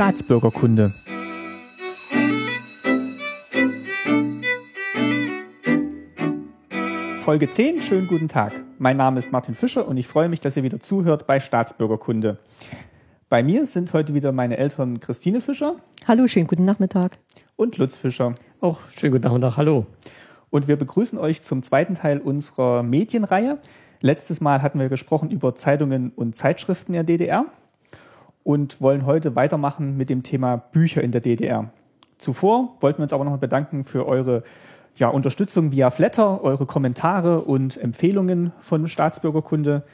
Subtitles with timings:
[0.00, 0.94] Staatsbürgerkunde.
[7.18, 8.64] Folge 10, schönen guten Tag.
[8.78, 12.38] Mein Name ist Martin Fischer und ich freue mich, dass ihr wieder zuhört bei Staatsbürgerkunde.
[13.28, 15.76] Bei mir sind heute wieder meine Eltern Christine Fischer.
[16.08, 17.18] Hallo, schönen guten Nachmittag.
[17.56, 18.32] Und Lutz Fischer.
[18.62, 19.84] Auch schönen guten Nachmittag, hallo.
[20.48, 23.58] Und wir begrüßen euch zum zweiten Teil unserer Medienreihe.
[24.00, 27.44] Letztes Mal hatten wir gesprochen über Zeitungen und Zeitschriften in der DDR
[28.50, 31.70] und wollen heute weitermachen mit dem Thema Bücher in der DDR.
[32.18, 34.42] Zuvor wollten wir uns aber nochmal bedanken für eure
[34.96, 39.84] ja, Unterstützung via Flatter, eure Kommentare und Empfehlungen von Staatsbürgerkunde.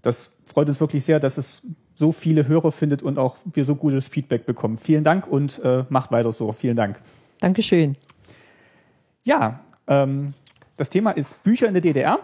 [0.00, 1.62] Das freut uns wirklich sehr, dass es
[1.96, 4.78] so viele Hörer findet und auch wir so gutes Feedback bekommen.
[4.78, 6.52] Vielen Dank und äh, macht weiter so.
[6.52, 7.00] Vielen Dank.
[7.40, 7.96] Dankeschön.
[9.24, 10.34] Ja, ähm,
[10.76, 12.20] das Thema ist Bücher in der DDR.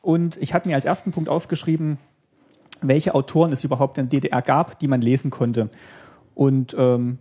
[0.00, 1.98] Und ich hatte mir als ersten Punkt aufgeschrieben,
[2.88, 5.68] welche Autoren es überhaupt in der DDR gab, die man lesen konnte.
[6.34, 7.18] Und ähm,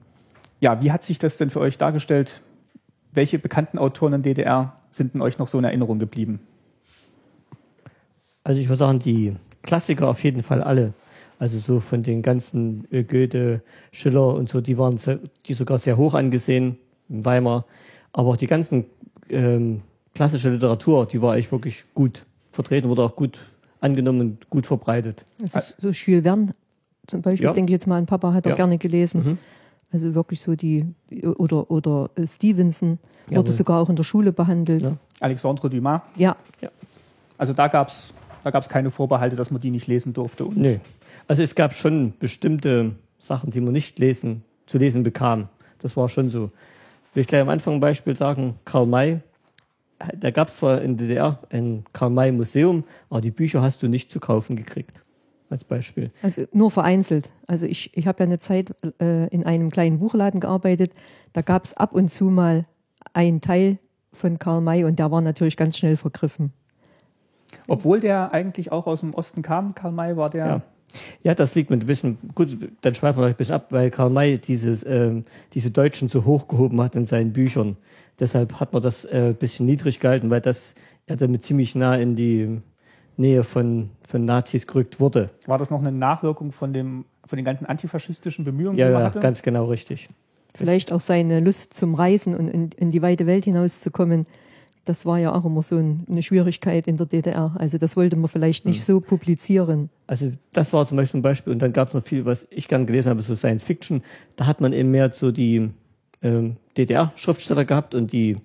[0.59, 2.41] ja, wie hat sich das denn für euch dargestellt?
[3.13, 6.39] Welche bekannten Autoren in der DDR sind in euch noch so in Erinnerung geblieben?
[8.44, 10.94] Also ich würde sagen, die Klassiker auf jeden Fall alle.
[11.39, 15.80] Also so von den ganzen äh, Goethe, Schiller und so, die waren sehr, die sogar
[15.80, 16.78] sehr hoch angesehen
[17.09, 17.66] in Weimar.
[18.13, 18.85] Aber auch die ganzen
[19.30, 19.81] ähm,
[20.13, 23.39] klassische Literatur, die war eigentlich wirklich gut vertreten, wurde auch gut
[23.81, 25.25] angenommen und gut verbreitet.
[25.51, 26.55] Also so Jules Verne
[27.07, 27.53] zum Beispiel, ja.
[27.53, 28.55] denke ich jetzt mal an Papa, hat er ja.
[28.55, 29.21] gerne gelesen.
[29.21, 29.38] Mhm.
[29.91, 30.85] Also wirklich so die,
[31.38, 34.83] oder, oder äh, Stevenson wurde ja, sogar auch in der Schule behandelt.
[34.83, 34.97] Ja.
[35.19, 36.01] Alexandre Dumas.
[36.15, 36.38] Ja.
[36.61, 36.69] ja.
[37.38, 40.45] Also da gab es da gab's keine Vorbehalte, dass man die nicht lesen durfte.
[40.45, 40.79] Und nee.
[41.27, 45.47] Also es gab schon bestimmte Sachen, die man nicht lesen, zu lesen bekam.
[45.79, 46.49] Das war schon so.
[47.13, 49.21] Will ich gleich am Anfang ein Beispiel sagen, Karl May,
[50.17, 54.11] da gab es zwar in der DDR ein Karl-May-Museum, aber die Bücher hast du nicht
[54.11, 55.02] zu kaufen gekriegt.
[55.49, 56.11] Als Beispiel.
[56.21, 57.30] Also nur vereinzelt.
[57.45, 60.94] Also ich, ich habe ja eine Zeit äh, in einem kleinen Buchladen gearbeitet.
[61.33, 62.66] Da gab es ab und zu mal
[63.13, 63.78] einen Teil
[64.13, 66.53] von Karl May und der war natürlich ganz schnell vergriffen.
[67.68, 70.45] Obwohl der eigentlich auch aus dem Osten kam, Karl May war der.
[70.45, 70.62] Ja.
[71.24, 74.09] Ja, das liegt mir ein bisschen, gut, dann schweifen wir ein bisschen ab, weil Karl
[74.09, 77.78] May dieses, ähm, diese Deutschen so hochgehoben hat in seinen Büchern.
[78.19, 80.75] Deshalb hat man das ein äh, bisschen niedrig gehalten, weil das
[81.07, 82.59] er damit ziemlich nah in die
[83.18, 85.28] Nähe von, von Nazis gerückt wurde.
[85.46, 89.01] War das noch eine Nachwirkung von, dem, von den ganzen antifaschistischen Bemühungen, ja, die man
[89.01, 89.19] ja, hatte?
[89.19, 90.07] Ja, ganz genau richtig.
[90.53, 94.25] Vielleicht auch seine Lust zum Reisen und in, in die weite Welt hinauszukommen.
[94.84, 97.56] Das war ja auch immer so eine Schwierigkeit in der DDR.
[97.58, 98.86] Also das wollte man vielleicht nicht hm.
[98.86, 99.90] so publizieren.
[100.08, 101.53] Also das war zum Beispiel ein Beispiel.
[101.53, 104.02] Und dann gab es noch viel, was ich gerne gelesen habe, so Science Fiction.
[104.36, 105.69] Da hat man eben mehr so die
[106.22, 108.38] äh, DDR-Schriftsteller gehabt und die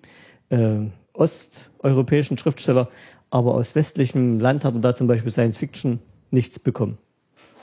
[0.51, 0.81] äh,
[1.13, 2.89] osteuropäischen Schriftsteller,
[3.31, 6.99] aber aus westlichem Land hat man da zum Beispiel Science Fiction nichts bekommen.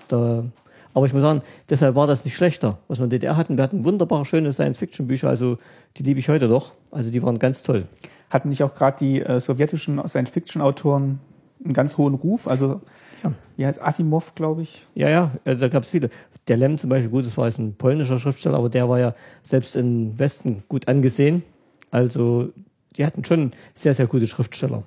[0.07, 0.43] Da,
[0.93, 3.57] aber ich muss sagen, deshalb war das nicht schlechter, was wir in der DDR hatten.
[3.57, 5.57] Wir hatten wunderbare, schöne Science-Fiction-Bücher, also
[5.97, 6.73] die liebe ich heute doch.
[6.91, 7.85] Also die waren ganz toll.
[8.29, 11.19] Hatten nicht auch gerade die äh, sowjetischen Science-Fiction-Autoren
[11.63, 12.47] einen ganz hohen Ruf?
[12.47, 12.81] Also,
[13.23, 13.33] ja.
[13.57, 14.87] wie heißt Asimov, glaube ich?
[14.95, 16.09] Ja, ja, äh, da gab es viele
[16.47, 19.13] der Lem zum Beispiel, gut, das war jetzt ein polnischer Schriftsteller, aber der war ja
[19.43, 21.43] selbst im Westen gut angesehen.
[21.89, 22.49] Also
[22.97, 24.83] die hatten schon sehr, sehr gute Schriftsteller.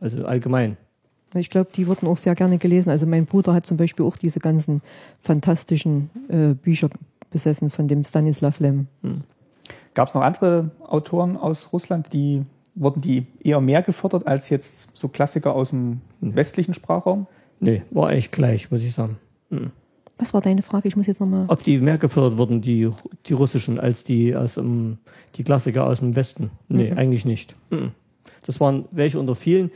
[0.00, 0.76] Also allgemein.
[1.34, 2.90] Ich glaube, die wurden auch sehr gerne gelesen.
[2.90, 4.82] Also mein Bruder hat zum Beispiel auch diese ganzen
[5.20, 6.90] fantastischen äh, Bücher
[7.30, 8.86] besessen von dem Stanislav Lem.
[9.02, 9.22] Hm.
[9.94, 12.42] Gab es noch andere Autoren aus Russland, die
[12.74, 16.34] wurden die eher mehr gefördert als jetzt so Klassiker aus dem hm.
[16.34, 17.26] westlichen Sprachraum?
[17.60, 19.18] Nee, war eigentlich gleich, muss ich sagen.
[19.50, 19.70] Hm.
[20.18, 20.86] Was war deine Frage?
[20.88, 21.46] Ich muss jetzt nochmal.
[21.48, 22.88] Ob die mehr gefördert wurden, die,
[23.26, 24.98] die russischen, als die, aus dem,
[25.36, 26.50] die Klassiker aus dem Westen?
[26.68, 26.98] Nee, mhm.
[26.98, 27.54] eigentlich nicht.
[27.70, 27.92] Mhm.
[28.46, 29.70] Das waren welche unter vielen.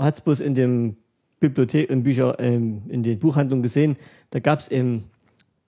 [0.00, 0.96] Hat es bloß in dem
[1.40, 3.96] Bibliothek, in Bücher, ähm, in den Buchhandlungen gesehen,
[4.30, 5.04] da gab es eben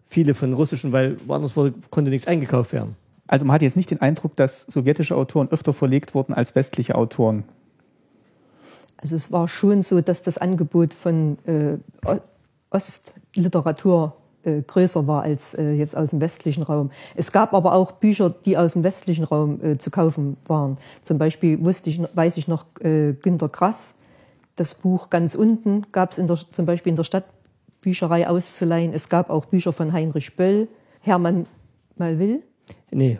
[0.04, 2.96] viele von russischen, weil woanders wurde, konnte nichts eingekauft werden.
[3.26, 6.94] Also man hat jetzt nicht den Eindruck, dass sowjetische Autoren öfter verlegt wurden als westliche
[6.94, 7.44] Autoren.
[8.98, 11.78] Also es war schon so, dass das Angebot von äh,
[12.70, 16.90] Ostliteratur äh, größer war als äh, jetzt aus dem westlichen Raum.
[17.16, 20.78] Es gab aber auch Bücher, die aus dem westlichen Raum äh, zu kaufen waren.
[21.02, 23.94] Zum Beispiel wusste ich, weiß ich noch äh, Günter Grass.
[24.62, 28.92] Das Buch ganz unten gab es zum Beispiel in der Stadtbücherei auszuleihen.
[28.92, 30.68] Es gab auch Bücher von Heinrich Böll,
[31.00, 31.46] Hermann
[31.96, 32.44] Malwill.
[32.92, 33.18] Nee,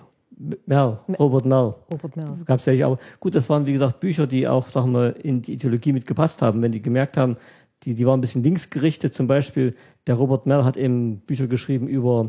[0.67, 1.75] Merl, Robert Merl.
[1.93, 2.37] Robert Merl.
[2.47, 5.43] Gab es ja aber gut, das waren wie gesagt Bücher, die auch sagen wir, in
[5.43, 6.63] die Ideologie mitgepasst haben.
[6.63, 7.37] Wenn die gemerkt haben,
[7.83, 9.13] die, die waren ein bisschen linksgerichtet.
[9.13, 9.75] Zum Beispiel,
[10.07, 12.29] der Robert Mell hat eben Bücher geschrieben über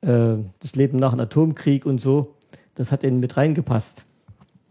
[0.00, 2.36] äh, das Leben nach dem Atomkrieg und so.
[2.76, 4.04] Das hat ihnen mit reingepasst.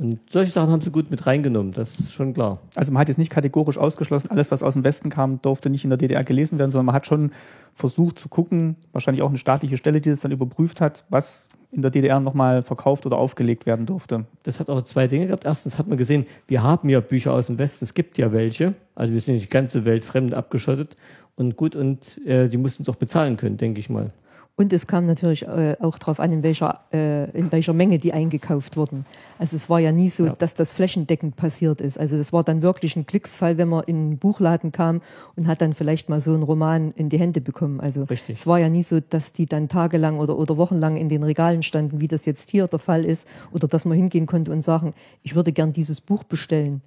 [0.03, 2.59] Und solche Sachen haben sie gut mit reingenommen, das ist schon klar.
[2.75, 5.85] Also man hat jetzt nicht kategorisch ausgeschlossen, alles, was aus dem Westen kam, durfte nicht
[5.85, 7.31] in der DDR gelesen werden, sondern man hat schon
[7.73, 11.81] versucht zu gucken, wahrscheinlich auch eine staatliche Stelle, die das dann überprüft hat, was in
[11.81, 14.25] der DDR nochmal verkauft oder aufgelegt werden durfte.
[14.44, 15.45] Das hat auch zwei Dinge gehabt.
[15.45, 18.75] Erstens hat man gesehen, wir haben ja Bücher aus dem Westen, es gibt ja welche.
[18.95, 20.95] Also wir sind nicht die ganze Welt fremd abgeschottet.
[21.35, 24.09] Und gut, und äh, die mussten es auch bezahlen können, denke ich mal.
[24.55, 28.13] Und es kam natürlich äh, auch darauf an, in welcher, äh, in welcher Menge die
[28.13, 29.03] eingekauft wurden.
[29.39, 30.35] Also es war ja nie so, ja.
[30.35, 32.00] dass das flächendeckend passiert ist.
[32.00, 35.01] Also das war dann wirklich ein Glücksfall, wenn man in einen Buchladen kam
[35.35, 37.79] und hat dann vielleicht mal so einen Roman in die Hände bekommen.
[37.79, 38.38] Also Richtig.
[38.38, 41.63] es war ja nie so, dass die dann tagelang oder, oder wochenlang in den Regalen
[41.63, 43.27] standen, wie das jetzt hier der Fall ist.
[43.51, 44.91] Oder dass man hingehen konnte und sagen,
[45.23, 46.83] ich würde gern dieses Buch bestellen.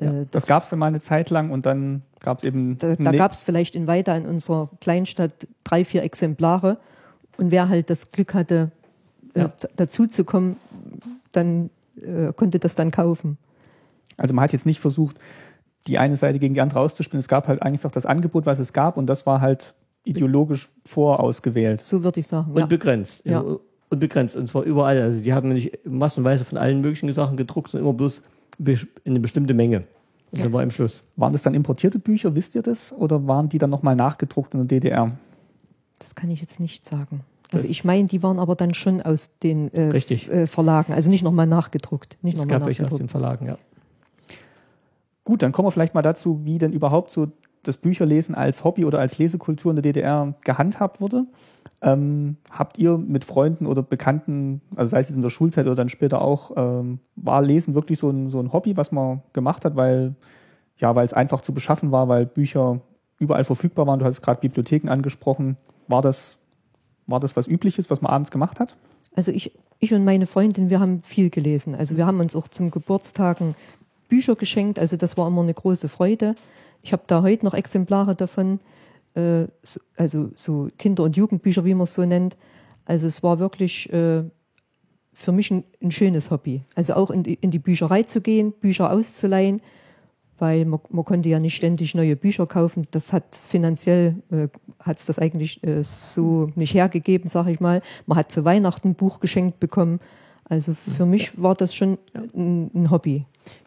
[0.00, 2.76] Ja, äh, das, das gab es mal eine Zeit lang und dann gab es eben.
[2.76, 6.76] Da, da gab es vielleicht in Weida in unserer Kleinstadt drei, vier Exemplare.
[7.38, 8.70] Und wer halt das Glück hatte,
[9.34, 9.52] äh, ja.
[9.76, 10.56] dazu zu kommen,
[11.32, 13.38] dann äh, konnte das dann kaufen.
[14.16, 15.18] Also man hat jetzt nicht versucht,
[15.86, 17.20] die eine Seite gegen die andere auszuspielen.
[17.20, 19.74] Es gab halt einfach das Angebot, was es gab, und das war halt
[20.04, 21.84] ideologisch vorausgewählt.
[21.84, 22.52] So würde ich sagen.
[22.52, 23.24] Und begrenzt.
[23.24, 23.40] Ja.
[23.40, 24.36] Und begrenzt.
[24.36, 25.00] Und zwar überall.
[25.00, 28.22] Also die haben nicht massenweise von allen möglichen Sachen gedruckt, sondern immer bloß
[28.58, 29.82] in eine bestimmte Menge.
[30.32, 31.02] Und dann war im Schluss.
[31.16, 32.92] Waren das dann importierte Bücher, wisst ihr das?
[32.92, 35.06] Oder waren die dann nochmal nachgedruckt in der DDR?
[35.98, 37.20] Das kann ich jetzt nicht sagen.
[37.52, 41.22] Also ich meine, die waren aber dann schon aus den äh, äh, Verlagen, also nicht
[41.22, 42.18] nochmal nachgedruckt.
[42.22, 43.56] Nicht es noch gab welche aus den Verlagen, ja.
[45.24, 47.28] Gut, dann kommen wir vielleicht mal dazu, wie denn überhaupt so
[47.62, 51.26] das Bücherlesen als Hobby oder als Lesekultur in der DDR gehandhabt wurde.
[51.82, 55.88] Ähm, habt ihr mit Freunden oder Bekannten, also sei es in der Schulzeit oder dann
[55.88, 59.76] später auch, ähm, war Lesen wirklich so ein, so ein Hobby, was man gemacht hat,
[59.76, 60.14] weil
[60.78, 62.80] ja, weil es einfach zu beschaffen war, weil Bücher
[63.18, 63.98] überall verfügbar waren.
[63.98, 65.56] Du hast gerade Bibliotheken angesprochen.
[65.88, 66.36] War das,
[67.06, 68.76] war das was Übliches, was man abends gemacht hat?
[69.14, 71.74] Also ich, ich und meine Freundin, wir haben viel gelesen.
[71.74, 73.54] Also wir haben uns auch zum Geburtstagen
[74.08, 74.78] Bücher geschenkt.
[74.78, 76.36] Also das war immer eine große Freude.
[76.82, 78.60] Ich habe da heute noch Exemplare davon,
[79.14, 79.46] äh,
[79.96, 82.36] also so Kinder- und Jugendbücher, wie man es so nennt.
[82.84, 84.22] Also es war wirklich äh,
[85.12, 86.62] für mich ein, ein, schönes Hobby.
[86.74, 89.60] Also auch in die, in die Bücherei zu gehen, Bücher auszuleihen
[90.38, 92.86] weil man, man konnte ja nicht ständig neue Bücher kaufen.
[92.90, 94.48] Das hat finanziell äh,
[94.80, 97.82] hat es das eigentlich äh, so nicht hergegeben, sage ich mal.
[98.06, 100.00] Man hat zu Weihnachten ein Buch geschenkt bekommen.
[100.48, 101.98] Also für mich war das schon
[102.34, 103.24] ein, ein Hobby.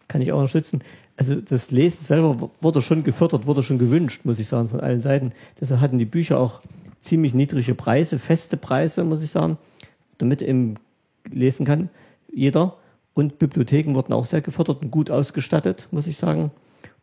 [0.08, 0.82] Kann ich auch unterstützen.
[1.16, 5.02] Also das Lesen selber wurde schon gefördert, wurde schon gewünscht, muss ich sagen, von allen
[5.02, 5.32] Seiten.
[5.60, 6.62] Deshalb hatten die Bücher auch
[7.00, 9.58] ziemlich niedrige Preise, feste Preise, muss ich sagen,
[10.16, 10.76] damit eben
[11.30, 11.90] lesen kann
[12.32, 12.76] jeder.
[13.20, 16.50] Und Bibliotheken wurden auch sehr gefördert und gut ausgestattet, muss ich sagen.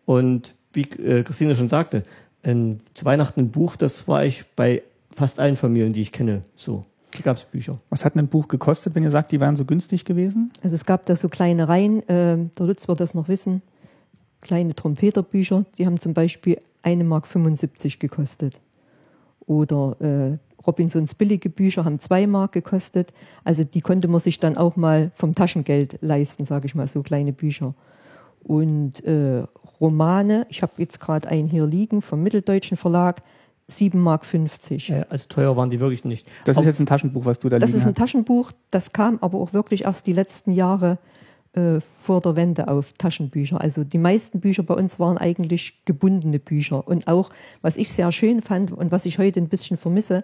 [0.08, 2.02] Und wie äh, Christine schon sagte,
[2.42, 4.82] ein, zu Weihnachten ein Buch, das war ich bei
[5.12, 6.86] fast allen Familien, die ich kenne, so.
[7.12, 7.78] Da gab es Bücher.
[7.92, 10.52] Was hat ein Buch gekostet, wenn ihr sagt, die wären so günstig gewesen?
[10.64, 13.62] Also es gab da so kleine Reihen, äh, der Lutz wird das noch wissen,
[14.42, 18.60] kleine Trompeterbücher, die haben zum Beispiel 1,75 Mark gekostet.
[19.46, 20.38] Oder äh,
[20.68, 23.14] Robinsons billige Bücher haben zwei Mark gekostet.
[23.44, 27.02] Also die konnte man sich dann auch mal vom Taschengeld leisten, sage ich mal, so
[27.02, 27.74] kleine Bücher.
[28.44, 29.44] Und äh,
[29.80, 33.22] Romane, ich habe jetzt gerade einen hier liegen vom Mitteldeutschen Verlag,
[33.70, 34.26] 7,50 Mark.
[34.88, 36.28] Ja, also teuer waren die wirklich nicht.
[36.46, 37.98] Das aber ist jetzt ein Taschenbuch, was du da Das ist ein hast.
[37.98, 40.98] Taschenbuch, das kam aber auch wirklich erst die letzten Jahre
[41.54, 43.60] äh, vor der Wende auf Taschenbücher.
[43.60, 46.88] Also die meisten Bücher bei uns waren eigentlich gebundene Bücher.
[46.88, 47.30] Und auch,
[47.62, 50.24] was ich sehr schön fand und was ich heute ein bisschen vermisse,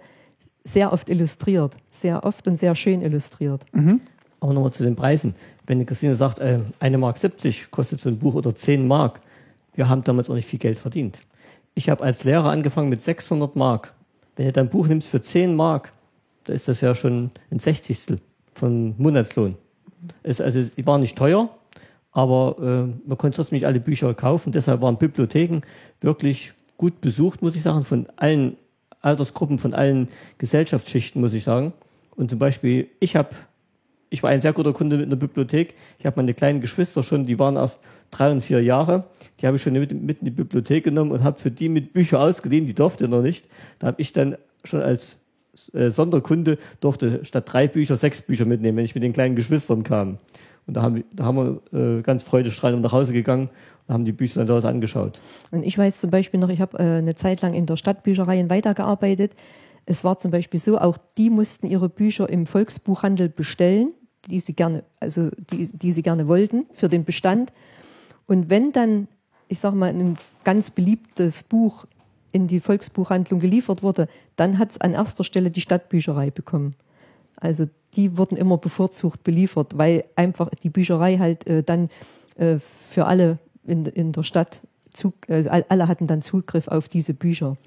[0.63, 1.75] sehr oft illustriert.
[1.89, 3.65] Sehr oft und sehr schön illustriert.
[3.74, 4.01] Mhm.
[4.39, 5.36] Aber nochmal zu den Preisen.
[5.65, 9.22] Wenn die Christine sagt, äh, 1,70 Mark kostet so ein Buch oder 10 Mark,
[9.75, 11.20] wir haben damals auch nicht viel Geld verdient.
[11.75, 13.96] Ich habe als Lehrer angefangen mit 600 Mark.
[14.36, 15.91] Wenn du dein Buch nimmst für 10 Mark,
[16.43, 18.17] da ist das ja schon ein Sechzigstel
[18.53, 19.55] von Monatslohn.
[20.22, 21.50] Es, also, die waren nicht teuer,
[22.12, 24.51] aber äh, man konnte trotzdem nicht alle Bücher kaufen.
[24.51, 25.62] Deshalb waren Bibliotheken
[26.01, 28.58] wirklich gut besucht, muss ich sagen, von allen
[29.03, 30.07] Altersgruppen, von allen
[30.39, 31.74] Gesellschaftsschichten, muss ich sagen.
[32.15, 33.29] Und zum Beispiel, ich habe,
[34.10, 35.75] ich war ein sehr guter Kunde mit einer Bibliothek.
[36.00, 37.81] Ich habe meine kleinen Geschwister schon, die waren erst
[38.12, 39.05] drei und vier Jahre.
[39.39, 41.93] Die habe ich schon mit, mit in die Bibliothek genommen und habe für die mit
[41.93, 42.65] Bücher ausgeliehen.
[42.65, 43.45] Die durfte noch nicht.
[43.79, 45.17] Da habe ich dann schon als
[45.74, 49.83] äh, Sonderkunde durfte statt drei Bücher sechs Bücher mitnehmen, wenn ich mit den kleinen Geschwistern
[49.83, 50.17] kam.
[50.65, 53.50] Und da haben, da haben wir äh, ganz freudestrahlend nach Hause gegangen
[53.88, 55.20] und haben die Bücher dann dort angeschaut.
[55.51, 58.50] Und ich weiß zum Beispiel noch, ich habe äh, eine Zeit lang in der Stadtbücherei
[58.50, 59.34] weitergearbeitet.
[59.86, 63.91] Es war zum Beispiel so, auch die mussten ihre Bücher im Volksbuchhandel bestellen,
[64.29, 67.51] die sie gerne, also die, die sie gerne wollten für den Bestand.
[68.25, 69.10] Und wenn dann,
[69.50, 71.86] ich sage mal, ein ganz beliebtes Buch
[72.32, 76.75] in die Volksbuchhandlung geliefert wurde, dann hat es an erster Stelle die Stadtbücherei bekommen.
[77.38, 81.90] Also die wurden immer bevorzugt beliefert, weil einfach die Bücherei halt äh, dann
[82.36, 84.62] äh, für alle in, in der Stadt,
[84.92, 87.58] Zug, äh, alle hatten dann Zugriff auf diese Bücher.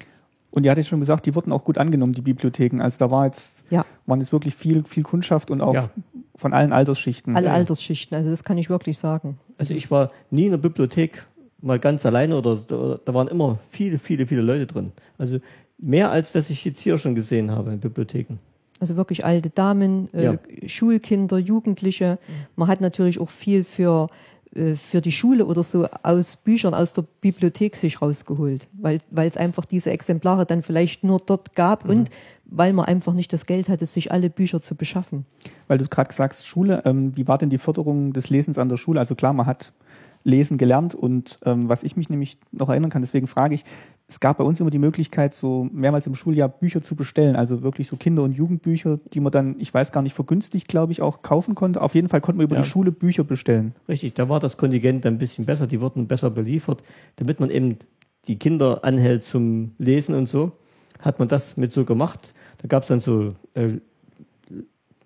[0.51, 2.81] Und ihr hattet schon gesagt, die wurden auch gut angenommen, die Bibliotheken.
[2.81, 3.85] Also da war jetzt, Ja.
[4.05, 5.89] waren jetzt wirklich viel, viel Kundschaft und auch Ja.
[6.35, 7.35] von allen Altersschichten.
[7.35, 7.53] Alle Ja.
[7.53, 9.37] Altersschichten, also das kann ich wirklich sagen.
[9.57, 11.25] Also ich war nie in der Bibliothek
[11.61, 14.91] mal ganz alleine oder da- da waren immer viele, viele, viele Leute drin.
[15.17, 15.39] Also
[15.77, 18.37] mehr als was ich jetzt hier schon gesehen habe in Bibliotheken.
[18.79, 20.35] Also wirklich alte Damen, äh, Ja.
[20.65, 22.19] Schulkinder, Jugendliche.
[22.55, 24.09] Man hat natürlich auch viel für,
[24.55, 29.27] äh, für die Schule oder so aus Büchern aus der Bibliothek sich rausgeholt, weil weil
[29.27, 32.09] es einfach diese Exemplare dann vielleicht nur dort gab und
[32.49, 35.25] weil man einfach nicht das Geld hatte, sich alle Bücher zu beschaffen.
[35.67, 38.77] Weil du gerade sagst, Schule, ähm, wie war denn die Förderung des Lesens an der
[38.77, 38.99] Schule?
[38.99, 39.73] Also klar, man hat
[40.27, 43.63] Lesen gelernt und ähm, was ich mich nämlich noch erinnern kann, deswegen frage ich,
[44.09, 47.61] es gab bei uns immer die Möglichkeit, so mehrmals im Schuljahr Bücher zu bestellen, also
[47.61, 51.01] wirklich so Kinder- und Jugendbücher, die man dann, ich weiß gar nicht, vergünstigt, glaube ich,
[51.01, 51.81] auch kaufen konnte.
[51.81, 52.61] Auf jeden Fall konnte man über Ja.
[52.61, 53.73] die Schule Bücher bestellen.
[53.87, 56.83] Richtig, da war das Kontingent ein bisschen besser, die wurden besser beliefert,
[57.15, 57.77] damit man eben
[58.27, 60.51] die Kinder anhält zum Lesen und so,
[60.99, 62.33] hat man das mit so gemacht.
[62.57, 63.77] Da gab es dann so äh,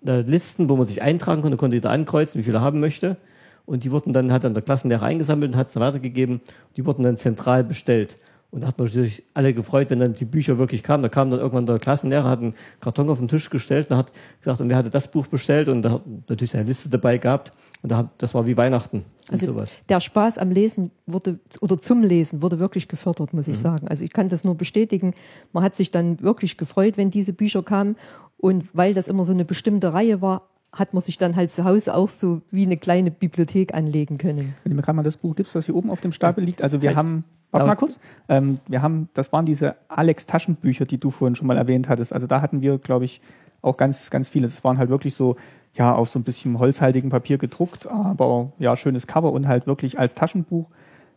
[0.04, 3.16] Listen, wo man sich eintragen konnte, konnte jeder ankreuzen, wie viele er haben möchte.
[3.64, 6.40] Und die wurden dann, hat dann der Klassenlehrer eingesammelt und hat es weitergegeben.
[6.76, 8.16] Die wurden dann zentral bestellt.
[8.50, 11.02] Und da hat man sich alle gefreut, wenn dann die Bücher wirklich kamen.
[11.02, 14.12] Da kam dann irgendwann der Klassenlehrer, hat einen Karton auf den Tisch gestellt und hat
[14.40, 15.70] gesagt, und wer hatte das Buch bestellt?
[15.70, 17.52] Und da hat natürlich seine Liste dabei gehabt.
[17.82, 19.70] Und da hat, das war wie Weihnachten und Also sowas.
[19.88, 23.88] der Spaß am Lesen wurde oder zum Lesen wurde wirklich gefördert, muss ich sagen.
[23.88, 25.14] Also ich kann das nur bestätigen.
[25.54, 27.96] Man hat sich dann wirklich gefreut, wenn diese Bücher kamen.
[28.36, 31.64] Und weil das immer so eine bestimmte Reihe war, hat man sich dann halt zu
[31.64, 34.54] Hause auch so wie eine kleine Bibliothek anlegen können.
[34.64, 36.62] Wenn du mir gerade mal das Buch gibst, was hier oben auf dem Stapel liegt.
[36.62, 36.96] Also wir Halt.
[36.96, 41.46] haben, warte mal kurz, ähm, wir haben, das waren diese Alex-Taschenbücher, die du vorhin schon
[41.46, 42.12] mal erwähnt hattest.
[42.14, 43.20] Also da hatten wir, glaube ich,
[43.60, 44.46] auch ganz, ganz viele.
[44.46, 45.36] Das waren halt wirklich so,
[45.74, 49.98] ja, auf so ein bisschen holzhaltigem Papier gedruckt, aber ja, schönes Cover und halt wirklich
[49.98, 50.68] als Taschenbuch.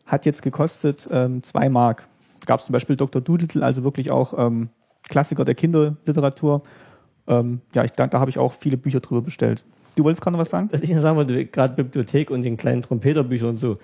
[0.05, 2.07] Hat jetzt gekostet ähm, zwei Mark.
[2.45, 3.21] Gab es zum Beispiel Dr.
[3.21, 4.69] Doodle, also wirklich auch ähm,
[5.07, 6.61] Klassiker der Kinderliteratur.
[7.27, 9.63] Ähm, ja, ich, da, da habe ich auch viele Bücher drüber bestellt.
[9.95, 10.69] Du wolltest gerade noch was sagen?
[10.81, 13.77] Ich sagen wollte, gerade Bibliothek und den kleinen Trompeterbüchern und so.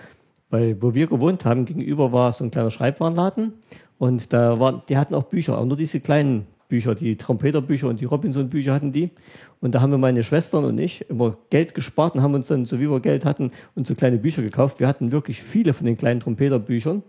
[0.49, 3.53] Weil, wo wir gewohnt haben, gegenüber war so ein kleiner Schreibwarenladen
[3.97, 8.01] und da waren, die hatten auch Bücher, aber nur diese kleinen Bücher, die Trompeterbücher und
[8.01, 9.11] die Robinson-Bücher hatten die.
[9.59, 12.65] Und da haben wir meine Schwestern und ich immer Geld gespart und haben uns dann,
[12.65, 14.79] so wie wir Geld hatten, uns so kleine Bücher gekauft.
[14.79, 17.03] Wir hatten wirklich viele von den kleinen Trompeterbüchern.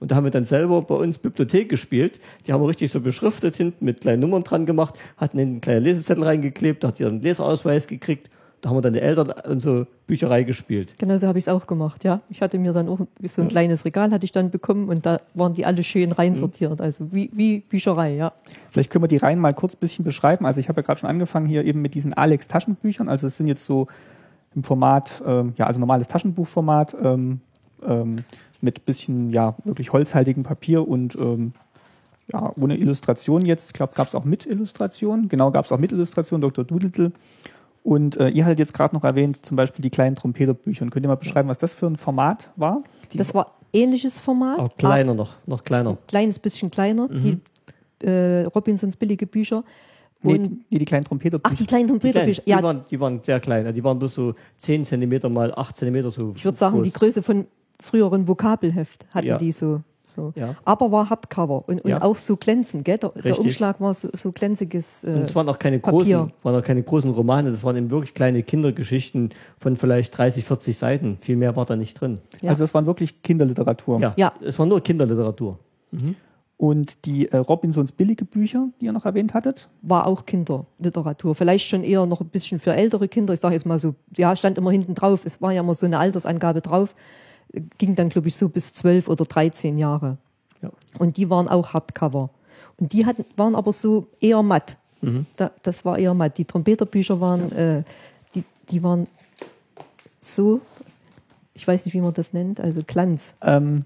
[0.00, 2.20] Und da haben wir dann selber bei uns Bibliothek gespielt.
[2.46, 5.60] Die haben wir richtig so beschriftet hinten mit kleinen Nummern dran gemacht, hatten in einen
[5.60, 8.30] kleinen Lesezettel reingeklebt, da hat ihr einen Leserausweis gekriegt.
[8.62, 10.94] Da haben wir dann die Eltern unsere Bücherei gespielt.
[10.98, 12.22] Genau so habe ich es auch gemacht, ja.
[12.30, 15.20] Ich hatte mir dann auch so ein kleines Regal hatte ich dann bekommen und da
[15.34, 16.80] waren die alle schön reinsortiert.
[16.80, 18.32] Also wie, wie Bücherei, ja.
[18.70, 20.46] Vielleicht können wir die Reihen mal kurz ein bisschen beschreiben.
[20.46, 23.08] Also ich habe ja gerade schon angefangen hier eben mit diesen Alex-Taschenbüchern.
[23.08, 23.88] Also es sind jetzt so
[24.54, 27.40] im Format, ähm, ja, also normales Taschenbuchformat ähm,
[27.86, 28.16] ähm,
[28.62, 31.52] mit bisschen, ja, wirklich holzhaltigem Papier und ähm,
[32.32, 33.66] ja, ohne Illustration jetzt.
[33.68, 35.28] Ich glaube, gab es auch mit Illustration.
[35.28, 36.64] Genau, gab es auch mit Illustration, Dr.
[36.64, 37.12] Doodle.
[37.84, 40.82] Und äh, ihr hattet jetzt gerade noch erwähnt, zum Beispiel die kleinen Trompeterbücher.
[40.82, 42.82] Und könnt ihr mal beschreiben, was das für ein Format war?
[43.14, 44.58] Das war ähnliches Format.
[44.58, 45.90] Auch kleiner noch, noch kleiner.
[45.90, 47.38] Ein kleines bisschen kleiner, die
[48.04, 49.62] äh, Robinsons billige Bücher.
[50.22, 51.48] Nee, Und, die, nee, die kleinen Trompeterbücher.
[51.52, 52.42] ach, die kleinen Die, kleinen, Trompeterbücher.
[52.44, 53.72] die, Ja, waren, die waren sehr klein.
[53.72, 56.32] Die waren bloß so 10 Zentimeter mal 8 Zentimeter so.
[56.34, 56.84] ich würde sagen, groß.
[56.86, 57.46] die Größe von
[57.80, 59.36] früheren Vokabelheft hatten Ja.
[59.38, 59.82] die so.
[60.04, 60.32] so.
[60.36, 60.54] Ja.
[60.64, 62.02] Aber war Hardcover und, und Ja.
[62.02, 62.84] auch so glänzend.
[62.84, 62.98] Gell?
[62.98, 63.38] Der, der.
[63.38, 65.02] Umschlag war so, so glänziges.
[65.04, 66.18] Äh, Und es waren auch keine Papier.
[66.18, 70.44] großen, waren auch keine großen Romane, das waren eben wirklich kleine Kindergeschichten von vielleicht 30,
[70.44, 71.16] 40 Seiten.
[71.20, 72.20] Viel mehr war da nicht drin.
[72.40, 72.50] Ja.
[72.50, 73.98] Also es waren wirklich Kinderliteratur.
[74.00, 74.32] Ja, Ja.
[74.44, 75.58] es war nur Kinderliteratur.
[76.58, 81.34] Und die äh, Robinsons billige Bücher, die ihr noch erwähnt hattet, war auch Kinderliteratur.
[81.34, 83.34] Vielleicht schon eher noch ein bisschen für ältere Kinder.
[83.34, 85.26] Ich sage jetzt mal so, ja, stand immer hinten drauf.
[85.26, 86.94] Es war ja immer so eine Altersangabe drauf.
[87.78, 90.18] Ging dann, glaube ich, so bis 12 oder 13 Jahre.
[90.62, 90.70] Ja.
[90.98, 92.30] Und die waren auch Hardcover.
[92.78, 94.76] Und die hatten, waren aber so eher matt.
[95.36, 96.36] Da, das war eher matt.
[96.36, 97.82] Die Trompeterbücher waren, äh,
[98.34, 99.06] die, die waren
[100.20, 100.60] so,
[101.54, 103.34] ich weiß nicht, wie man das nennt, also Glanz.
[103.42, 103.84] ähm,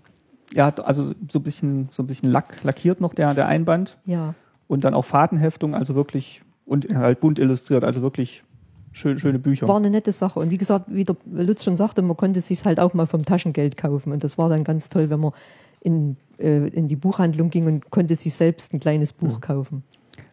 [0.55, 4.35] ja, also so ein bisschen, so ein bisschen Lack, lackiert noch der, der Einband Ja.
[4.67, 8.43] und dann auch Fadenheftung, also wirklich und halt bunt illustriert, also wirklich
[8.93, 9.69] schön, schöne Bücher.
[9.69, 10.41] War eine nette Sache.
[10.41, 13.25] Und wie gesagt, wie der Lutz schon sagte, man konnte sich halt auch mal vom
[13.25, 14.13] Taschengeld kaufen.
[14.13, 15.33] Und das war dann ganz toll, wenn man
[15.81, 19.83] in, äh, in die Buchhandlung ging und konnte sich selbst ein kleines Buch kaufen.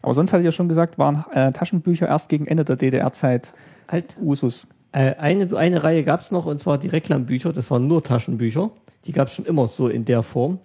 [0.01, 3.53] Aber sonst hatte ich ja schon gesagt, waren äh, Taschenbücher erst gegen Ende der DDR-Zeit
[3.87, 4.15] Halt.
[4.21, 4.67] Usus.
[4.91, 7.53] Äh, eine, eine Reihe gab es noch, und zwar die Reklambücher.
[7.53, 8.71] Das waren nur Taschenbücher.
[9.05, 10.59] Die gab es schon immer so in der Form.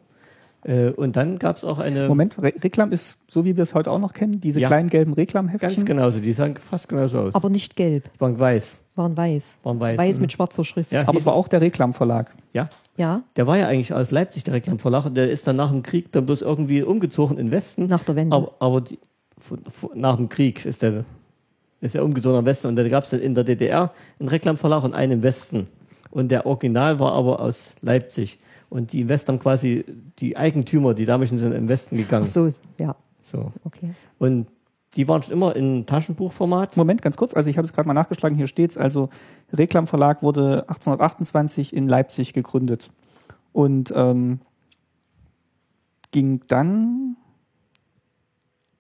[0.64, 2.06] Äh, und dann gab es auch eine.
[2.08, 4.68] Moment, Re Reklam ist so, wie wir es heute auch noch kennen, diese Ja.
[4.68, 5.74] kleinen gelben Reklamheftchen.
[5.74, 7.34] Ganz genauso, die sahen fast genauso aus.
[7.34, 8.82] Aber nicht gelb, Die waren weiß.
[8.94, 9.58] waren weiß.
[9.64, 9.98] Waren weiß.
[9.98, 10.22] Weiß mhm.
[10.22, 10.92] mit schwarzer Schrift.
[10.92, 11.08] Ja.
[11.08, 12.32] Aber es war auch der Reklamverlag.
[12.52, 12.66] Ja,
[12.96, 15.82] Ja, der war ja eigentlich aus Leipzig, der Reklamverlag, und der ist dann nach dem
[15.82, 17.86] Krieg dann bloß irgendwie umgezogen in den Westen.
[17.86, 18.36] nach der Wende.
[18.36, 18.98] Aber, aber die,
[19.38, 21.04] von, von, nach dem Krieg ist der,
[21.80, 23.90] ist er umgezogen im Westen und da gab es dann in der DDR
[24.20, 25.66] einen Reklamverlag und einen im Westen.
[26.12, 28.38] Und der Original war aber aus Leipzig.
[28.72, 29.84] Und die haben quasi
[30.18, 32.24] die Eigentümer, die damaligen sind im Westen gegangen.
[32.26, 32.48] Ach so,
[32.78, 33.52] ja, So.
[33.64, 33.90] okay.
[34.18, 34.46] Und
[34.96, 36.78] die waren schon immer in Taschenbuchformat.
[36.78, 37.34] Moment, ganz kurz.
[37.34, 38.34] Also ich habe es gerade mal nachgeschlagen.
[38.34, 38.78] Hier steht's.
[38.78, 39.10] Also
[39.52, 42.90] Reklamverlag wurde 1828 in Leipzig gegründet
[43.52, 44.40] und ähm,
[46.10, 47.18] ging dann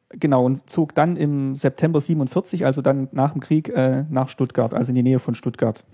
[0.08, 4.72] genau und zog dann im September 47, also dann nach dem Krieg, äh, nach Stuttgart,
[4.72, 5.84] also in die Nähe von Stuttgart.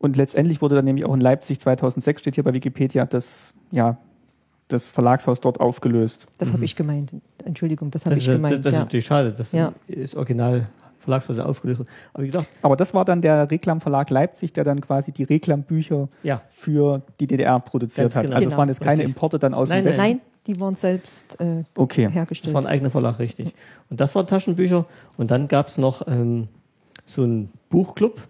[0.00, 3.96] Und letztendlich wurde dann nämlich auch in Leipzig 2006 steht hier bei Wikipedia das ja
[4.68, 6.26] das Verlagshaus dort aufgelöst.
[6.38, 7.12] Das habe ich gemeint.
[7.44, 8.54] Entschuldigung, das habe Das, ich ist, gemeint.
[8.54, 8.80] das, das ist ja.
[8.80, 9.32] natürlich schade.
[9.32, 9.72] Das Ja.
[9.88, 10.66] ist original
[11.00, 11.80] Verlagshaus aufgelöst.
[11.80, 11.90] worden.
[12.14, 16.08] Aber wie gesagt, Aber das war dann der Reklamverlag Leipzig, der dann quasi die Reklambücher
[16.22, 18.22] ja, für die DDR produziert Ganz hat.
[18.24, 18.36] genau.
[18.36, 18.58] Also es Genau.
[18.60, 19.14] waren jetzt keine Richtig.
[19.16, 20.02] Importe dann aus Nein, dem Westen.
[20.02, 22.04] Nein, die waren selbst äh, Okay.
[22.04, 22.54] das hergestellt.
[22.54, 23.52] war ein eigener Verlag, richtig.
[23.90, 24.86] Und das waren Taschenbücher.
[25.16, 26.46] Und dann gab es noch ähm,
[27.06, 28.22] so einen Buchclub.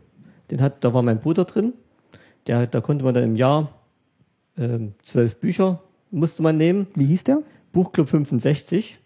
[0.51, 1.75] Den hat, da war mein Bruder drin.
[2.47, 3.69] Der, da konnte man dann im Jahr
[4.57, 5.81] ähm, zwölf Bücher
[6.11, 6.87] musste man nehmen.
[6.95, 7.43] Wie hieß der?
[7.73, 8.99] Buchclub 65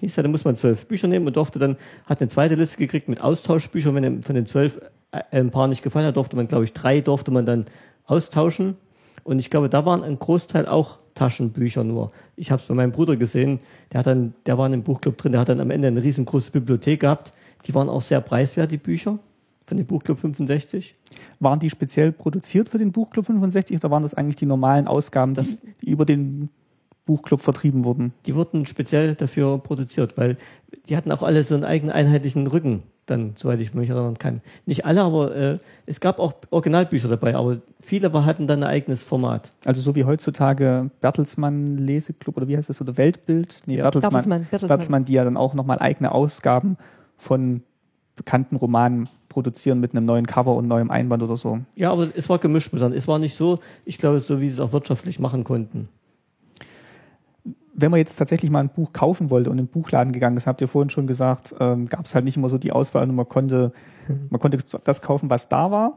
[0.00, 2.78] hieß er, da muss man zwölf Bücher nehmen und durfte dann, hat eine zweite Liste
[2.78, 3.94] gekriegt mit Austauschbüchern.
[3.94, 4.80] Wenn von den zwölf
[5.10, 7.66] äh, ein paar nicht gefallen hat, durfte man, glaube ich, drei durfte man dann
[8.06, 8.76] austauschen.
[9.24, 12.10] Und ich glaube, da waren ein Großteil auch Taschenbücher nur.
[12.36, 13.60] Ich habe es bei meinem Bruder gesehen,
[13.92, 16.02] der hat dann, der war in einem Buchclub drin, der hat dann am Ende eine
[16.02, 17.32] riesengroße Bibliothek gehabt.
[17.66, 19.18] Die waren auch sehr preiswert, die Bücher
[19.72, 20.94] von dem Buchclub 65.
[21.40, 25.34] Waren die speziell produziert für den Buchclub 65 oder waren das eigentlich die normalen Ausgaben,
[25.34, 26.50] die, die über den
[27.06, 28.12] Buchclub vertrieben wurden?
[28.26, 30.36] Die wurden speziell dafür produziert, weil
[30.88, 34.42] die hatten auch alle so einen eigenen einheitlichen Rücken, dann, soweit ich mich erinnern kann.
[34.66, 38.68] Nicht alle, aber äh, es gab auch Originalbücher dabei, aber viele war, hatten dann ein
[38.68, 39.52] eigenes Format.
[39.64, 43.62] Also so wie heutzutage Bertelsmann Leseclub oder wie heißt das oder Weltbild?
[43.64, 43.84] Nee, Ja.
[43.84, 44.68] Bertelsmann, Bertelsmann, Bertelsmann.
[44.68, 46.76] Bertelsmann, die ja dann auch nochmal eigene Ausgaben
[47.16, 47.62] von
[48.16, 51.60] bekannten Romanen produzieren mit einem neuen Cover und neuem Einband oder so.
[51.74, 52.70] Ja, aber es war gemischt.
[52.76, 52.94] sagen.
[52.94, 55.88] Es war nicht so, ich glaube, so wie sie es auch wirtschaftlich machen konnten.
[57.74, 60.46] wenn man jetzt tatsächlich mal ein Buch kaufen wollte und in den Buchladen gegangen ist,
[60.46, 63.16] habt ihr vorhin schon gesagt, ähm, gab es halt nicht immer so die Auswahl und
[63.16, 63.72] man konnte,
[64.30, 65.96] man konnte das kaufen, was da war,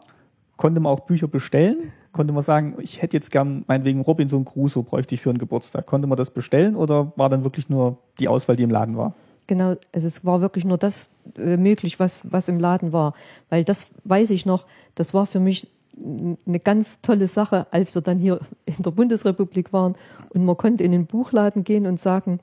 [0.56, 4.84] konnte man auch Bücher bestellen, konnte man sagen, ich hätte jetzt gern meinetwegen Robinson Crusoe
[4.84, 5.86] bräuchte ich für einen Geburtstag.
[5.86, 9.14] Konnte man das bestellen oder war dann wirklich nur die Auswahl, die im Laden war?
[9.48, 13.14] Genau, also es war wirklich nur das äh, möglich, was, was im Laden war.
[13.50, 18.02] Weil das weiß ich noch, das war für mich eine ganz tolle Sache, als wir
[18.02, 19.96] dann hier in der Bundesrepublik waren
[20.30, 22.40] und man konnte in den Buchladen gehen und sagen,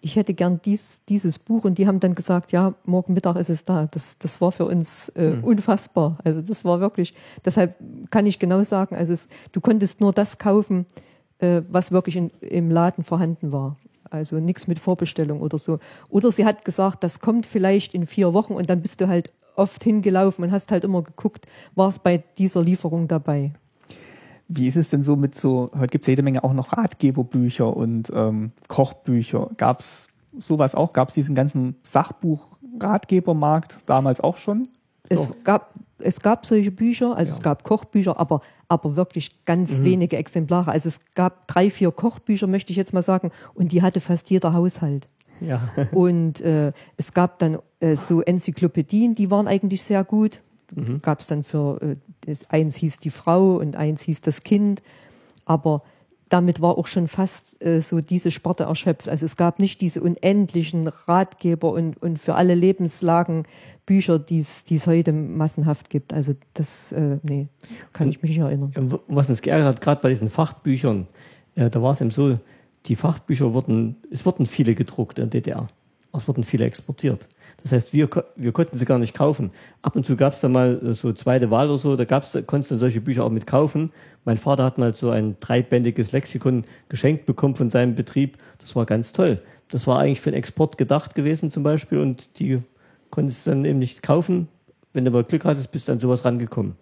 [0.00, 3.50] ich hätte gern dies, dieses Buch und die haben dann gesagt, ja, morgen Mittag ist
[3.50, 3.88] es da.
[3.90, 6.18] Das, das war für uns äh, unfassbar.
[6.22, 7.14] Also das war wirklich,
[7.44, 7.76] deshalb
[8.10, 10.86] kann ich genau sagen, also es, du konntest nur das kaufen,
[11.38, 13.76] äh, was wirklich in, im Laden vorhanden war.
[14.10, 15.78] Also nichts mit Vorbestellung oder so.
[16.08, 19.32] Oder sie hat gesagt, das kommt vielleicht in vier Wochen und dann bist du halt
[19.56, 23.52] oft hingelaufen und hast halt immer geguckt, war es bei dieser Lieferung dabei.
[24.48, 26.72] Wie ist es denn so mit so, heute gibt es ja jede Menge auch noch
[26.76, 29.50] Ratgeberbücher und ähm, Kochbücher.
[29.56, 30.92] Gab es sowas auch?
[30.92, 34.62] Gab es diesen ganzen Sachbuch-Ratgebermarkt damals auch schon?
[35.08, 35.34] Es Doch.
[35.44, 37.36] gab, es gab solche Bücher, also Ja.
[37.36, 40.72] es gab Kochbücher, aber, aber wirklich ganz wenige Exemplare.
[40.72, 44.30] Also es gab drei, vier Kochbücher, möchte ich jetzt mal sagen, und die hatte fast
[44.30, 45.08] jeder Haushalt.
[45.40, 45.68] Ja.
[45.92, 50.40] Und äh, es gab dann äh, so Enzyklopädien, die waren eigentlich sehr gut.
[51.02, 51.80] Gab es dann für,
[52.26, 54.82] äh, eins hieß die Frau und eins hieß das Kind.
[55.44, 55.82] Aber
[56.28, 59.08] damit war auch schon fast äh, so diese Sparte erschöpft.
[59.08, 63.44] Also es gab nicht diese unendlichen Ratgeber und, und für alle Lebenslagen
[63.86, 66.12] Bücher, die es die es heute massenhaft gibt.
[66.12, 67.48] Also das, äh, nee,
[67.92, 68.72] kann ich mich nicht erinnern.
[68.76, 71.06] Und Was uns geärgert hat, gerade bei diesen Fachbüchern,
[71.54, 72.34] äh, da war es eben so,
[72.86, 75.66] die Fachbücher wurden, es wurden viele gedruckt in der DDR.
[76.12, 77.28] Es wurden viele exportiert.
[77.62, 79.50] Das heißt, wir, wir konnten sie gar nicht kaufen.
[79.82, 82.32] Ab und zu gab es da mal äh, so zweite Wahl oder so, da gab's,
[82.32, 83.92] da konntest du solche Bücher auch mit kaufen.
[84.24, 88.38] Mein Vater hat mal so ein dreibändiges Lexikon geschenkt bekommen von seinem Betrieb.
[88.58, 89.40] Das war ganz toll.
[89.68, 92.60] Das war eigentlich für den Export gedacht gewesen zum Beispiel und die
[93.16, 94.46] konntest du dann eben nicht kaufen.
[94.92, 96.76] Wenn du aber Glück hattest, bist du an sowas rangekommen.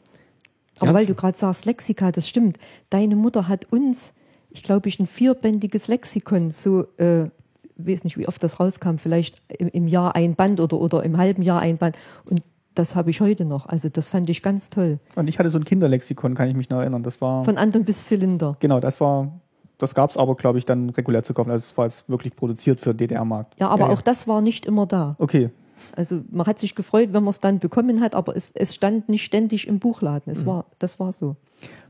[0.80, 0.94] Aber Ja.
[0.94, 2.58] weil du gerade sagst, Lexika, das stimmt.
[2.90, 4.12] Deine Mutter hat uns,
[4.50, 7.28] ich glaube, ich ein vierbändiges Lexikon, so, äh,
[7.76, 11.16] weiß nicht, wie oft das rauskam, vielleicht im, im Jahr ein Band oder, oder im
[11.16, 11.96] halben Jahr ein Band.
[12.28, 12.42] Und
[12.74, 13.66] das habe ich heute noch.
[13.66, 14.98] Also das fand ich ganz toll.
[15.14, 17.04] Und ich hatte so ein Kinderlexikon, kann ich mich noch erinnern.
[17.04, 18.56] Das war, Von Anton bis Zylinder.
[18.58, 19.30] genau, das war
[19.78, 21.50] das gab es aber, glaube ich, dann regulär zu kaufen.
[21.50, 23.58] Also es war jetzt wirklich produziert für DDR-Markt.
[23.58, 23.92] Ja, aber Ja, ja.
[23.94, 25.16] auch das war nicht immer da.
[25.18, 25.50] Okay.
[25.96, 29.08] Also man hat sich gefreut, wenn man es dann bekommen hat, aber es, es stand
[29.08, 30.32] nicht ständig im Buchladen.
[30.32, 31.36] Es war, das war so.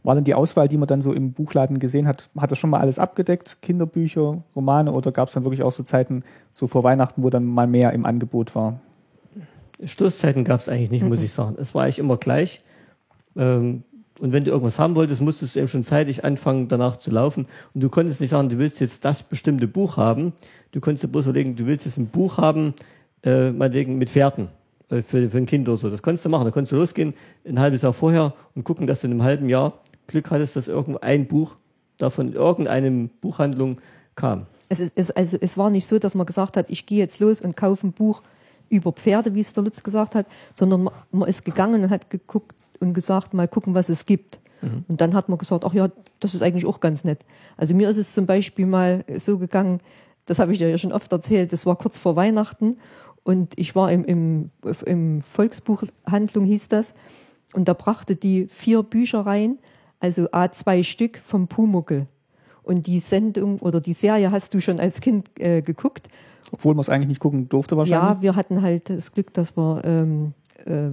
[0.02, 2.70] War denn die Auswahl, die man dann so im Buchladen gesehen hat, hat das schon
[2.70, 3.58] mal alles abgedeckt?
[3.62, 7.44] Kinderbücher, Romane oder gab es dann wirklich auch so Zeiten, so vor Weihnachten, wo dann
[7.44, 8.80] mal mehr im Angebot war?
[9.82, 11.56] Stoßzeiten gab es eigentlich nicht, muss ich sagen.
[11.58, 12.60] Es war eigentlich immer gleich.
[13.36, 13.82] Ähm,
[14.20, 17.46] und wenn du irgendwas haben wolltest, musstest du eben schon zeitig anfangen, danach zu laufen.
[17.74, 20.32] Und du konntest nicht sagen, du willst jetzt das bestimmte Buch haben.
[20.70, 22.74] Du konntest dir bloß überlegen, du willst jetzt ein Buch haben,
[23.24, 24.48] äh, meinetwegen mit Pferden
[24.90, 25.90] äh, für, für ein Kind oder so.
[25.90, 26.44] Das konntest du machen.
[26.44, 27.14] Da konntest du losgehen,
[27.46, 29.74] ein halbes Jahr vorher und gucken, dass du in einem halben Jahr
[30.06, 31.56] Glück hattest, dass irgendwo ein Buch
[31.98, 33.80] davon irgendeinem Buchhandlung
[34.14, 34.44] kam.
[34.68, 37.20] Es, ist, es, also, es war nicht so, dass man gesagt hat, ich gehe jetzt
[37.20, 38.22] los und kaufe ein Buch
[38.68, 42.10] über Pferde, wie es der Lutz gesagt hat, sondern man, man ist gegangen und hat
[42.10, 44.40] geguckt und gesagt, mal gucken, was es gibt.
[44.88, 47.20] Und dann hat man gesagt, ach ja, das ist eigentlich auch ganz nett.
[47.56, 49.80] Also mir ist es zum Beispiel mal so gegangen,
[50.26, 52.78] das habe ich dir ja schon oft erzählt, das war kurz vor Weihnachten
[53.24, 54.50] und ich war im, im,
[54.84, 56.94] im Volksbuchhandlung, hieß das,
[57.54, 59.58] und da brachte die vier Bücher rein,
[60.00, 62.06] also A2 Stück vom Pumuckel.
[62.62, 66.08] Und die Sendung oder die Serie hast du schon als Kind äh, geguckt.
[66.50, 68.16] Obwohl man es eigentlich nicht gucken durfte wahrscheinlich.
[68.16, 70.32] Ja, wir hatten halt das Glück, dass wir ähm,
[70.64, 70.90] äh,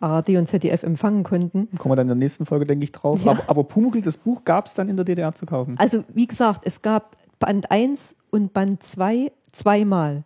[0.00, 1.68] ARD und ZDF empfangen konnten.
[1.78, 3.24] Kommen wir dann in der nächsten Folge, denke ich, drauf.
[3.24, 3.32] Ja.
[3.32, 5.76] Aber, aber Pumuckl, das Buch, gab es dann in der DDR zu kaufen.
[5.78, 10.24] Also wie gesagt, es gab Band 1 und Band 2 zweimal.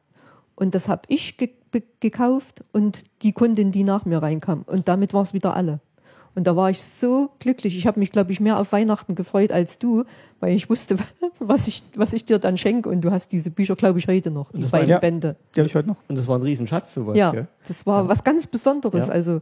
[0.60, 1.50] Und das habe ich ge
[2.00, 4.62] gekauft und die Kundin, die nach mir reinkam.
[4.66, 5.80] Und damit war es wieder alle.
[6.34, 7.76] Und da war ich so glücklich.
[7.76, 10.04] Ich habe mich, glaube ich, mehr auf Weihnachten gefreut als du,
[10.40, 10.96] weil ich wusste,
[11.38, 12.88] was ich, was ich dir dann schenke.
[12.88, 14.98] Und du hast diese Bücher, glaube ich, heute noch, die das war- beiden ja.
[14.98, 15.36] Bände.
[15.54, 15.96] Die habe ich heute noch.
[16.08, 17.16] Und das war ein Riesenschatz, sowas.
[17.16, 17.46] Ja, Gell?
[17.66, 19.12] das war was ganz Besonderes, Ja.
[19.14, 19.40] also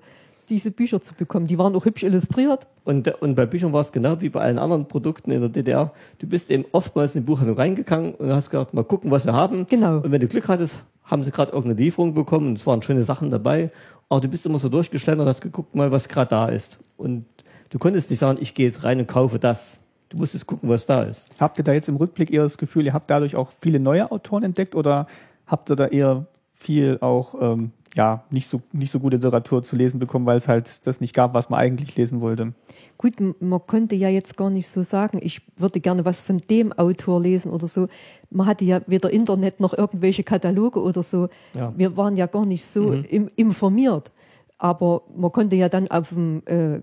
[0.51, 1.47] diese Bücher zu bekommen.
[1.47, 2.67] Die waren auch hübsch illustriert.
[2.85, 5.93] Und, und bei Büchern war es genau wie bei allen anderen Produkten in der DDR.
[6.19, 9.33] Du bist eben oftmals in die Buchhandlung reingegangen und hast gesagt, mal gucken, was wir
[9.33, 9.67] haben.
[9.67, 9.99] Genau.
[9.99, 13.05] Und wenn du Glück hattest, haben sie gerade irgendeine Lieferung bekommen und es waren schöne
[13.05, 13.69] Sachen dabei.
[14.09, 16.79] Aber du bist immer so durchgeschlendert und hast geguckt mal, was gerade da ist.
[16.97, 17.27] Und
[17.71, 19.83] du konntest nicht sagen, ich gehe jetzt rein und kaufe das.
[20.09, 21.39] Du musstest gucken, was da ist.
[21.41, 24.11] Habt ihr da jetzt im Rückblick eher das Gefühl, ihr habt dadurch auch viele neue
[24.11, 25.07] Autoren entdeckt oder
[25.47, 29.75] habt ihr da eher viel auch ähm, ja, nicht so, nicht so gute Literatur zu
[29.75, 32.55] lesen bekommen, weil es halt das nicht gab, was man eigentlich lesen wollte?
[32.97, 36.73] Gut, man konnte ja jetzt gar nicht so sagen, ich würde gerne was von dem
[36.73, 37.89] Autor lesen oder so.
[38.31, 41.29] Man hatte ja weder Internet noch irgendwelche Kataloge oder so.
[41.57, 41.73] Ja.
[41.77, 44.13] Wir waren ja gar nicht so im, informiert.
[44.59, 46.81] Aber man konnte ja dann auf dem äh,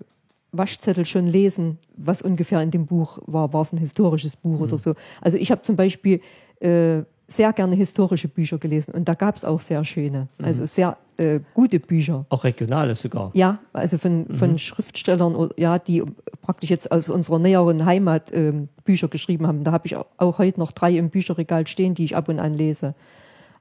[0.51, 3.53] Waschzettel schon lesen, was ungefähr in dem Buch war.
[3.53, 4.95] War es ein historisches Buch oder so?
[5.21, 6.19] Also ich habe zum Beispiel
[6.59, 10.97] äh, sehr gerne historische Bücher gelesen und da gab es auch sehr schöne, also sehr
[11.17, 12.25] äh, gute Bücher.
[12.29, 13.31] Auch regionale sogar.
[13.33, 16.03] Ja, also von, von Schriftstellern, oder- ja, die
[16.41, 19.63] praktisch jetzt aus unserer näheren Heimat ähm, Bücher geschrieben haben.
[19.63, 22.39] Da habe ich auch, auch heute noch drei im Bücherregal stehen, die ich ab und
[22.39, 22.93] an lese.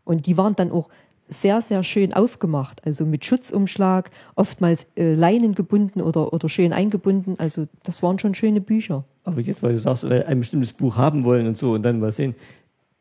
[0.05, 0.89] Und die waren dann auch
[1.27, 7.37] sehr, sehr schön aufgemacht, also mit Schutzumschlag, oftmals äh, Leinen gebunden oder, oder schön eingebunden.
[7.39, 9.05] Also das waren schon schöne Bücher.
[9.23, 12.13] Aber jetzt, weil du sagst, ein bestimmtes Buch haben wollen und so und dann mal
[12.13, 12.35] sehen.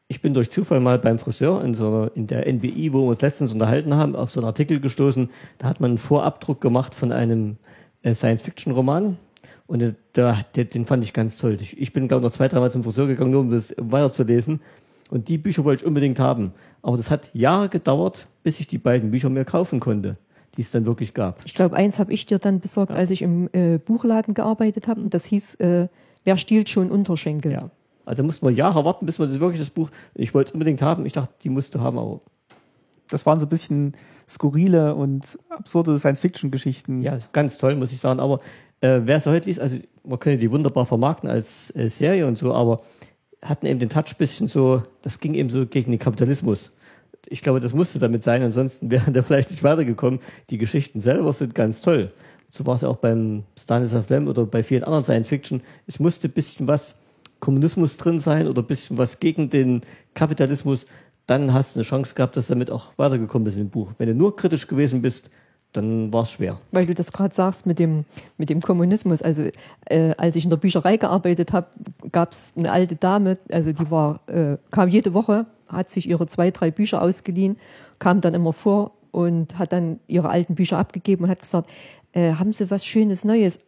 [0.08, 3.10] Ich bin durch Zufall mal beim Friseur in, so einer, in der NBI, wo wir
[3.10, 5.30] uns letztens unterhalten haben, auf so einen Artikel gestoßen.
[5.58, 7.58] Da hat man einen Vorabdruck gemacht von einem
[8.04, 9.18] äh, Science-Fiction-Roman.
[9.66, 11.58] Und äh, da, den, fand ich ganz toll.
[11.60, 14.62] Ich, ich bin, glaube ich, noch zwei, dreimal zum Friseur gegangen, nur um das weiterzulesen.
[15.10, 16.54] Und die Bücher wollte ich unbedingt haben.
[16.82, 20.14] Aber das hat Jahre gedauert, bis ich die beiden Bücher mir kaufen konnte,
[20.58, 21.42] die es dann wirklich gab.
[21.46, 25.02] Ich glaube, eins habe ich dir dann besorgt, als ich im äh, Buchladen gearbeitet habe.
[25.02, 25.88] Und das hieß, äh,
[26.24, 27.52] wer stiehlt schon Unterschenkel?
[27.54, 27.70] Ja.
[28.06, 30.54] Also da mussten wir Jahre warten, bis wir das wirklich das Buch, ich wollte es
[30.54, 32.20] unbedingt haben, ich dachte, die musst du haben, aber
[33.10, 33.94] Das waren so ein bisschen
[34.28, 37.02] skurrile und absurde Science-Fiction-Geschichten.
[37.02, 38.20] ja, ganz toll, muss ich sagen.
[38.20, 38.40] Aber
[38.82, 42.38] äh, wer es heute liest, also man könnte die wunderbar vermarkten als äh, Serie und
[42.38, 42.82] so, aber
[43.42, 46.72] hatten eben den Touch bisschen so, das ging eben so gegen den Kapitalismus.
[47.28, 50.20] Ich glaube, das musste damit sein, ansonsten wären der vielleicht nicht weitergekommen.
[50.50, 52.12] Die Geschichten selber sind ganz toll.
[52.50, 55.62] So war es ja auch beim Stanislav Lem oder bei vielen anderen Science-Fiction.
[55.88, 57.02] Es musste ein bisschen was
[57.44, 59.82] Kommunismus drin sein oder ein bisschen was gegen den
[60.14, 60.86] Kapitalismus.
[61.26, 63.92] Dann hast du eine Chance gehabt, dass du damit auch weitergekommen bist mit dem Buch.
[63.98, 65.30] Wenn du nur kritisch gewesen bist,
[65.74, 66.56] dann war es schwer.
[66.72, 68.06] Weil du das gerade sagst mit dem,
[68.38, 69.22] mit dem Kommunismus.
[69.22, 69.50] Also
[69.88, 71.68] äh, als ich in der Bücherei gearbeitet habe,
[72.14, 76.26] gab es eine alte Dame, also die war, äh, kam jede Woche, hat sich ihre
[76.28, 77.58] zwei, drei Bücher ausgeliehen,
[78.00, 81.70] kam dann immer vor und hat dann ihre alten Bücher abgegeben und hat gesagt,
[82.14, 83.60] äh, haben Sie was Schönes Neues,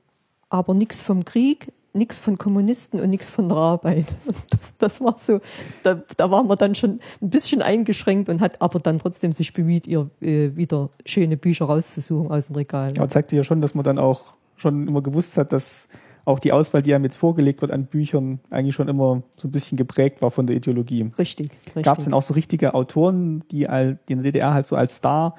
[0.50, 4.08] aber nichts vom Krieg, nichts von Kommunisten und nichts von der Arbeit.
[4.50, 5.40] Das, das war so,
[5.84, 9.54] da, da war man dann schon ein bisschen eingeschränkt und hat aber dann trotzdem sich
[9.54, 12.92] bemüht, ihr äh, wieder schöne Bücher rauszusuchen aus dem Regal.
[12.98, 15.90] Aber zeigt sich ja schon, dass man dann auch schon immer gewusst hat, dass
[16.26, 19.52] auch die Auswahl, die einem jetzt vorgelegt wird an Büchern, eigentlich schon immer so ein
[19.52, 21.12] bisschen geprägt war von der Ideologie.
[21.18, 21.84] Richtig, richtig.
[21.84, 24.76] Gab es denn auch so richtige Autoren, die, all, die in der DDR halt so
[24.76, 25.36] als Star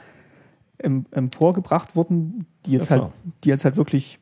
[0.79, 3.13] em- emporgebracht wurden, die jetzt, Ja, halt,
[3.45, 4.21] die jetzt halt wirklich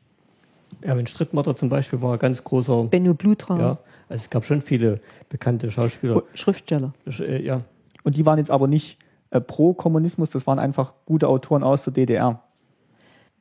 [0.81, 3.69] Erwin Strittmatter zum Beispiel war ein ganz großer, Benno Blutra, ja,
[4.09, 6.23] also es gab schon viele bekannte Schauspieler.
[6.33, 6.93] Schriftsteller.
[7.19, 7.61] Äh, ja,
[8.03, 8.97] Und die waren jetzt aber nicht
[9.31, 12.41] äh, pro Kommunismus, das waren einfach gute Autoren aus der DDR.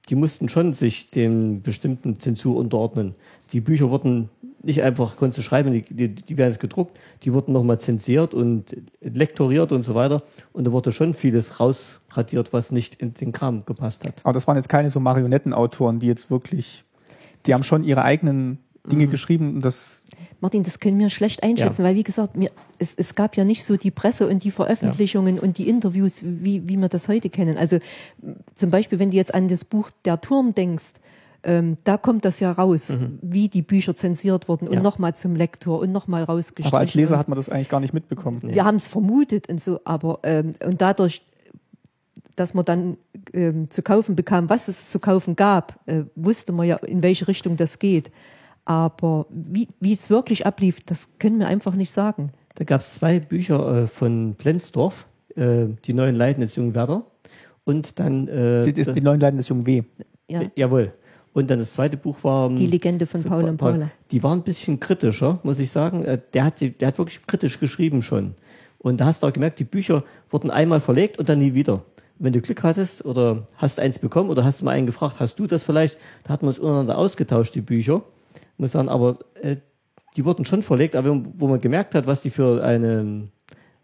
[0.08, 3.14] die mussten schon sich dem bestimmten Zensur unterordnen.
[3.52, 4.28] Die Bücher wurden
[4.64, 8.34] nicht einfach, konntest du schreiben, die, die, die werden jetzt gedruckt, die wurden nochmal zensiert
[8.34, 10.22] und lektoriert und so weiter.
[10.52, 14.14] Und da wurde schon vieles rausradiert, was nicht in den Kram gepasst hat.
[14.24, 16.84] Aber das waren jetzt keine so Marionettenautoren, die jetzt wirklich,
[17.46, 20.04] die haben schon ihre eigenen Dinge geschrieben und das,
[20.40, 23.64] Martin, das können wir schlecht einschätzen, weil wie gesagt, mir, es, es gab ja nicht
[23.64, 27.56] so die Presse und die Veröffentlichungen und die Interviews, wie, wie wir das heute kennen.
[27.56, 27.78] Also
[28.54, 30.94] zum Beispiel, wenn du jetzt an das Buch Der Turm denkst,
[31.44, 34.82] ähm, da kommt das ja raus, wie die Bücher zensiert wurden und Ja.
[34.82, 36.72] nochmal zum Lektor und nochmal rausgestrichen.
[36.72, 38.40] aber als Leser hat man das eigentlich gar nicht mitbekommen.
[38.42, 41.22] wir haben es vermutet und so, aber ähm, und dadurch,
[42.36, 42.96] dass man dann
[43.32, 47.26] ähm, zu kaufen bekam, was es zu kaufen gab, äh, wusste man ja, in welche
[47.28, 48.10] Richtung das geht.
[48.64, 52.32] Aber wie, wie es wirklich ablief, das können wir einfach nicht sagen.
[52.54, 55.06] Da gab es zwei Bücher äh, von Plenzdorf,
[55.36, 57.04] äh, Die neuen Leiden des jungen Werder.
[57.64, 59.82] Und dann, äh, Die, die, die neuen Leiden des jungen W.
[60.28, 60.90] Ja, äh, jawohl.
[61.32, 63.90] Und dann das zweite Buch war ähm, die Legende von Paul und Paula.
[64.12, 66.04] Die waren ein bisschen kritischer, muss ich sagen.
[66.04, 68.34] Äh, Der hat, die- der hat wirklich kritisch geschrieben schon.
[68.78, 71.78] Und da hast du auch gemerkt, die Bücher wurden einmal verlegt und dann nie wieder.
[72.18, 75.46] Wenn du Glück hattest oder hast eins bekommen oder hast mal einen gefragt, hast du
[75.46, 75.98] das vielleicht?
[76.22, 78.02] Da hat man es untereinander ausgetauscht, die Bücher.
[78.56, 79.56] Muss sagen, aber äh,
[80.16, 83.24] die wurden schon verlegt, aber wo man gemerkt hat, was die für eine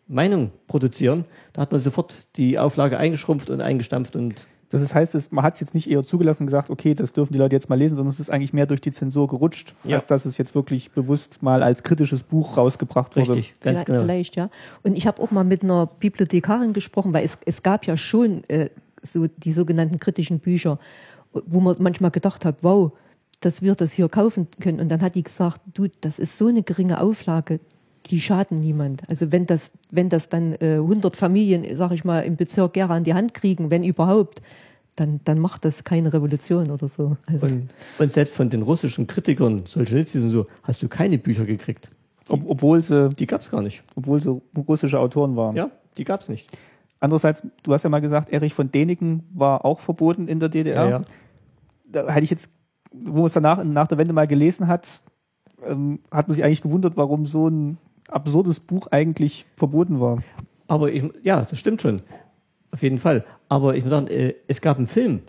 [0.06, 4.34] Meinung produzieren, da hat man sofort die Auflage eingeschrumpft und eingestampft und
[4.70, 7.32] Das heißt, es, man hat es jetzt nicht eher zugelassen und gesagt, okay, das dürfen
[7.32, 9.96] die Leute jetzt mal lesen, sondern es ist eigentlich mehr durch die Zensur gerutscht, Ja.
[9.96, 13.34] als dass es jetzt wirklich bewusst mal als kritisches Buch rausgebracht wurde.
[13.34, 14.00] richtig, ganz vielleicht, genau.
[14.00, 14.48] vielleicht, ja.
[14.82, 18.44] Und ich habe auch mal mit einer Bibliothekarin gesprochen, weil es, es gab ja schon
[18.48, 18.70] äh,
[19.02, 20.78] so die sogenannten kritischen Bücher,
[21.32, 22.92] wo man manchmal gedacht hat, wow,
[23.40, 24.80] dass wir das hier kaufen können.
[24.80, 27.58] Und dann hat die gesagt, du, das ist so eine geringe Auflage,
[28.06, 29.02] die schaden niemand.
[29.08, 32.96] Also wenn das, wenn das dann äh, 100 Familien, sag ich mal, im Bezirk Gera
[32.96, 34.42] in die Hand kriegen, wenn überhaupt,
[34.96, 37.16] dann, dann macht das keine Revolution oder so.
[37.26, 41.44] Also, Und, und selbst von den russischen Kritikern, Solzhenitsyn und so, hast du keine Bücher
[41.44, 41.88] gekriegt.
[42.28, 43.82] Ob, obwohl, sie, Die gab's gar nicht.
[43.96, 45.56] obwohl sie russische Autoren waren.
[45.56, 46.50] Ja, die gab's nicht.
[47.00, 50.84] Andererseits, du hast ja mal gesagt, Erich von Däniken war auch verboten in der DDR.
[50.84, 51.02] Ja, ja.
[51.86, 52.50] Da hätte ich jetzt,
[52.92, 55.00] wo man es danach nach der Wende mal gelesen hat,
[55.66, 57.78] ähm, hat man sich eigentlich gewundert, warum so ein
[58.12, 60.22] absurdes Buch eigentlich verboten war.
[60.68, 62.00] Aber ich, ja, das stimmt schon.
[62.70, 63.24] Auf jeden Fall.
[63.48, 65.20] Aber ich muss sagen, äh, es gab einen Film.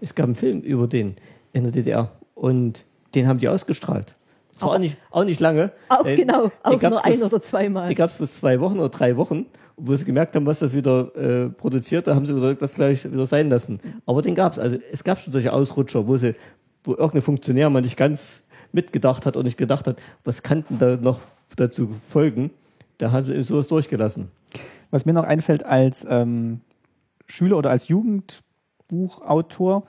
[0.00, 1.16] Es gab einen Film über den
[1.52, 2.10] in der DDR.
[2.34, 4.14] Und den haben die ausgestrahlt.
[4.52, 5.72] Das war auch nicht, auch nicht lange.
[5.88, 7.88] auch Äh, genau, auch nur ein bloß- oder zweimal.
[7.88, 9.46] Die gab es bloß zwei Wochen oder drei Wochen,
[9.76, 13.10] wo sie gemerkt haben, was das wieder äh, produziert, da haben sie wieder das gleich
[13.10, 13.80] wieder sein lassen.
[14.06, 14.58] Aber den gab es.
[14.58, 16.34] Also es gab schon solche Ausrutscher, wo sie,
[16.84, 20.78] wo irgendein Funktionär mal nicht ganz mitgedacht hat und nicht gedacht hat, was kann denn
[20.78, 21.20] da noch
[21.56, 22.50] dazu folgen.
[22.98, 24.28] Da haben sie eben sowas durchgelassen.
[24.90, 26.60] Was mir noch einfällt als ähm,
[27.26, 27.88] Schüler oder als
[28.90, 29.84] Jugendbuchautor,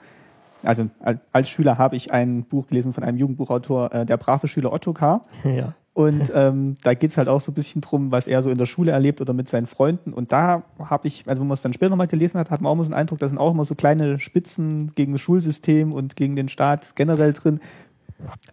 [0.62, 4.48] also al- als Schüler habe ich ein Buch gelesen von einem Jugendbuchautor, äh, der brave
[4.48, 5.22] Schüler Ottokar.
[5.44, 5.74] ja.
[5.92, 8.66] Und ähm, da geht's halt auch so ein bisschen drum, was er so in der
[8.66, 10.12] Schule erlebt oder mit seinen Freunden.
[10.12, 12.70] Und da habe ich, also wenn man es dann später nochmal gelesen hat, hat man
[12.70, 15.92] auch immer so einen Eindruck, da sind auch immer so kleine Spitzen gegen das Schulsystem
[15.92, 17.60] und gegen den Staat generell drin.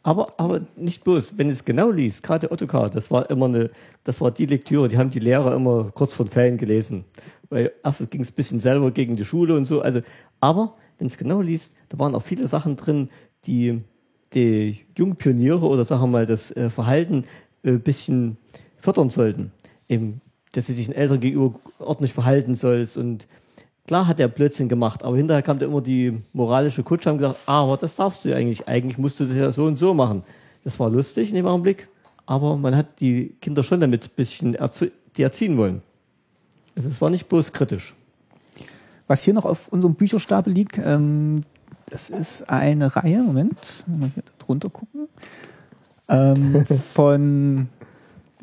[0.03, 3.69] Aber, aber nicht bloß, wenn es genau liest, gerade Ottokar, das war immer eine,
[4.03, 7.05] das war die Lektüre, die haben die Lehrer immer kurz vor den Ferien gelesen.
[7.49, 9.81] Weil erstens ging es ein bisschen selber gegen die Schule und so.
[9.81, 10.01] Also,
[10.39, 13.09] aber wenn es genau liest, da waren auch viele Sachen drin,
[13.45, 13.81] die
[14.33, 17.25] die Jungpioniere oder sagen wir mal das äh, Verhalten
[17.63, 18.37] ein äh, bisschen
[18.77, 19.51] fördern sollten.
[19.89, 20.21] Eben,
[20.53, 23.27] dass du dich den Eltern gegenüber ordentlich verhalten sollst und
[23.87, 27.39] Klar hat er Blödsinn gemacht, aber hinterher kam da immer die moralische Kutsche und gesagt,
[27.45, 29.93] ah, aber das darfst du ja eigentlich, eigentlich musst du das ja so und so
[29.93, 30.23] machen.
[30.63, 31.89] Das war lustig in dem Augenblick,
[32.25, 35.81] aber man hat die Kinder schon damit ein bisschen erzie die erziehen wollen.
[36.75, 37.93] Also es war nicht bloß kritisch.
[39.07, 41.41] Was hier noch auf unserem Bücherstapel liegt, ähm,
[41.87, 45.09] das ist eine Reihe, Moment, mal hier drunter gucken,
[46.07, 47.67] ähm, von,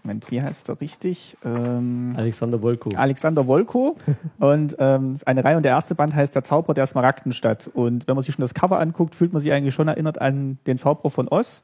[0.08, 1.36] Moment, wie heißt der richtig?
[1.44, 2.96] Ähm, Alexander Wolkow.
[2.96, 3.94] Alexander Wolko
[4.38, 7.68] und ähm, eine Reihe und der erste Band heißt Der Zauberer der Smaragdenstadt.
[7.74, 10.56] Und wenn man sich schon das Cover anguckt, fühlt man sich eigentlich schon erinnert an
[10.66, 11.62] den Zauberer von Oz.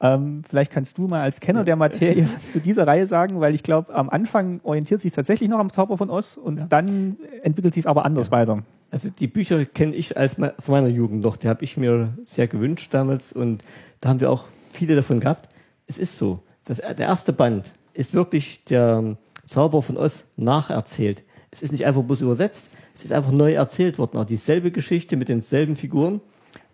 [0.00, 3.54] Ähm, vielleicht kannst du mal als Kenner der Materie was zu dieser Reihe sagen, weil
[3.54, 6.66] ich glaube, am Anfang orientiert sich tatsächlich noch am Zauberer von Oz und Ja.
[6.68, 8.64] dann entwickelt sich es aber anders weiter.
[8.90, 11.36] Also die Bücher kenne ich als von meiner Jugend noch.
[11.36, 13.62] Die habe ich mir sehr gewünscht damals und
[14.00, 15.54] da haben wir auch viele davon gehabt.
[15.86, 21.24] Es ist so, dass der erste Band ist wirklich der Zauber von Oz nacherzählt.
[21.50, 24.18] Es ist nicht einfach bloß übersetzt, es ist einfach neu erzählt worden.
[24.18, 26.20] Auch dieselbe Geschichte mit denselben Figuren,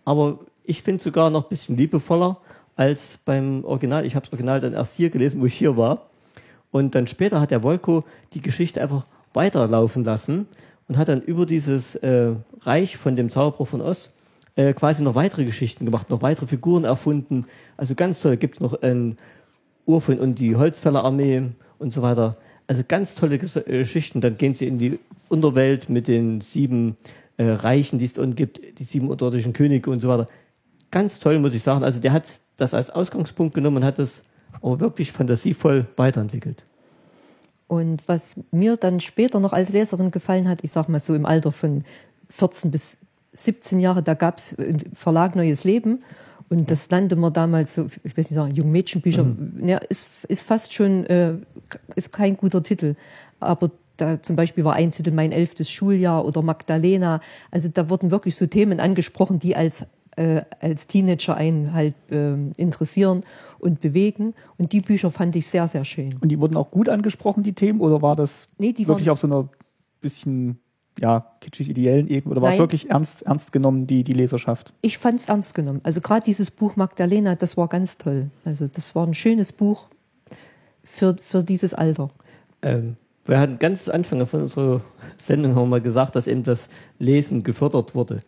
[0.04, 2.38] aber ich finde sogar noch ein bisschen liebevoller
[2.76, 4.04] als beim Original.
[4.04, 6.08] Ich habe das Original dann erst hier gelesen, wo ich hier war.
[6.70, 10.46] Und dann später hat der Wolko die Geschichte einfach weiterlaufen lassen
[10.88, 14.12] und hat dann über dieses äh, Reich von dem Zauberer von Oz
[14.56, 17.46] äh, quasi noch weitere Geschichten gemacht, noch weitere Figuren erfunden.
[17.76, 18.36] Also ganz toll.
[18.36, 19.16] Gibt noch ein
[19.86, 22.36] Urfund und die Holzfällerarmee und so weiter.
[22.66, 24.20] Also ganz tolle äh, Geschichten.
[24.20, 26.96] Dann gehen sie in die Unterwelt mit den sieben
[27.36, 30.26] äh, Reichen, die es unten gibt, die sieben unterirdischen Könige und so weiter.
[30.90, 31.84] Ganz toll, muss ich sagen.
[31.84, 32.24] Also der hat
[32.56, 34.22] das als Ausgangspunkt genommen und hat das
[34.62, 36.64] aber wirklich fantasievoll weiterentwickelt.
[37.68, 41.26] Und was mir dann später noch als Leserin gefallen hat, ich sag mal so im
[41.26, 41.84] Alter von
[42.30, 42.96] 14 bis
[43.32, 44.56] 17 Jahre, da gab es
[44.94, 46.02] Verlag Neues Leben
[46.48, 49.68] und das nannte man damals so, ich weiß nicht sagen, Jungmädchenbücher, mhm.
[49.68, 51.34] ja, ist, ist fast schon, äh,
[51.94, 52.94] ist kein guter Titel,
[53.40, 58.10] aber da zum Beispiel war ein Titel Mein elftes Schuljahr oder Magdalena, also da wurden
[58.10, 59.84] wirklich so Themen angesprochen, die als
[60.16, 63.22] äh, als Teenager einen halt äh, interessieren
[63.58, 64.32] und bewegen.
[64.56, 66.14] Und die Bücher fand ich sehr, sehr schön.
[66.22, 69.12] Und die wurden auch gut angesprochen, die Themen, oder war das Nee, die wirklich waren-
[69.12, 69.48] auf so einer
[70.00, 70.58] bisschen
[71.00, 72.32] ja, kitschig ideellen Ebene?
[72.32, 74.72] Oder war es wirklich ernst, ernst genommen, die, die Leserschaft?
[74.80, 75.80] Ich fand es ernst genommen.
[75.82, 78.30] Also gerade dieses Buch Magdalena, das war ganz toll.
[78.44, 79.86] Also das war ein schönes Buch
[80.82, 82.10] für, für dieses Alter.
[82.62, 84.82] Ähm, wir hatten ganz zu Anfang von unserer
[85.18, 88.20] Sendung haben wir mal gesagt, dass eben das Lesen gefördert wurde.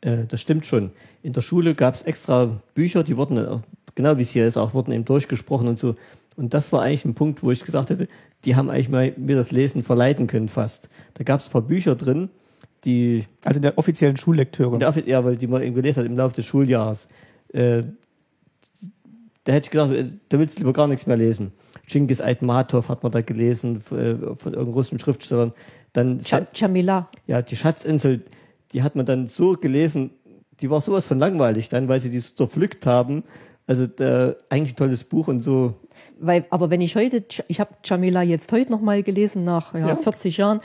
[0.00, 0.90] Äh, das stimmt schon.
[1.22, 3.60] In der Schule gab es extra Bücher, die wurden, auch,
[3.94, 5.94] genau wie es hier ist, auch wurden eben durchgesprochen und so.
[6.36, 8.06] Und das war eigentlich ein Punkt, wo ich gesagt hätte,
[8.44, 10.88] die haben eigentlich mal mir das Lesen verleiten können fast.
[11.14, 12.28] Da gab es ein paar Bücher drin,
[12.84, 14.78] die Also in der offiziellen Schullektüre.
[14.78, 17.08] der ja, weil die man eben gelesen hat im Laufe des Schuljahres.
[17.52, 17.84] Äh,
[19.44, 21.52] da hätte ich gesagt, äh, da willst du lieber gar nichts mehr lesen.
[21.88, 25.52] Genghis Aitmatov hat man da gelesen äh, von irgendeinem russischen Schriftstellern.
[25.92, 27.08] Dann Cha- Chamila.
[27.26, 28.24] ja, die Schatzinsel,
[28.72, 30.10] die hat man dann so gelesen,
[30.60, 33.22] die war sowas von langweilig dann, weil sie die so zerpflückt haben.
[33.68, 35.74] Also da, eigentlich ein tolles Buch und so.
[36.18, 39.88] Weil, aber wenn ich heute, ich habe Jamila jetzt heute noch mal gelesen, nach ja,
[39.88, 39.96] Ja.
[39.96, 40.60] 40 Jahren,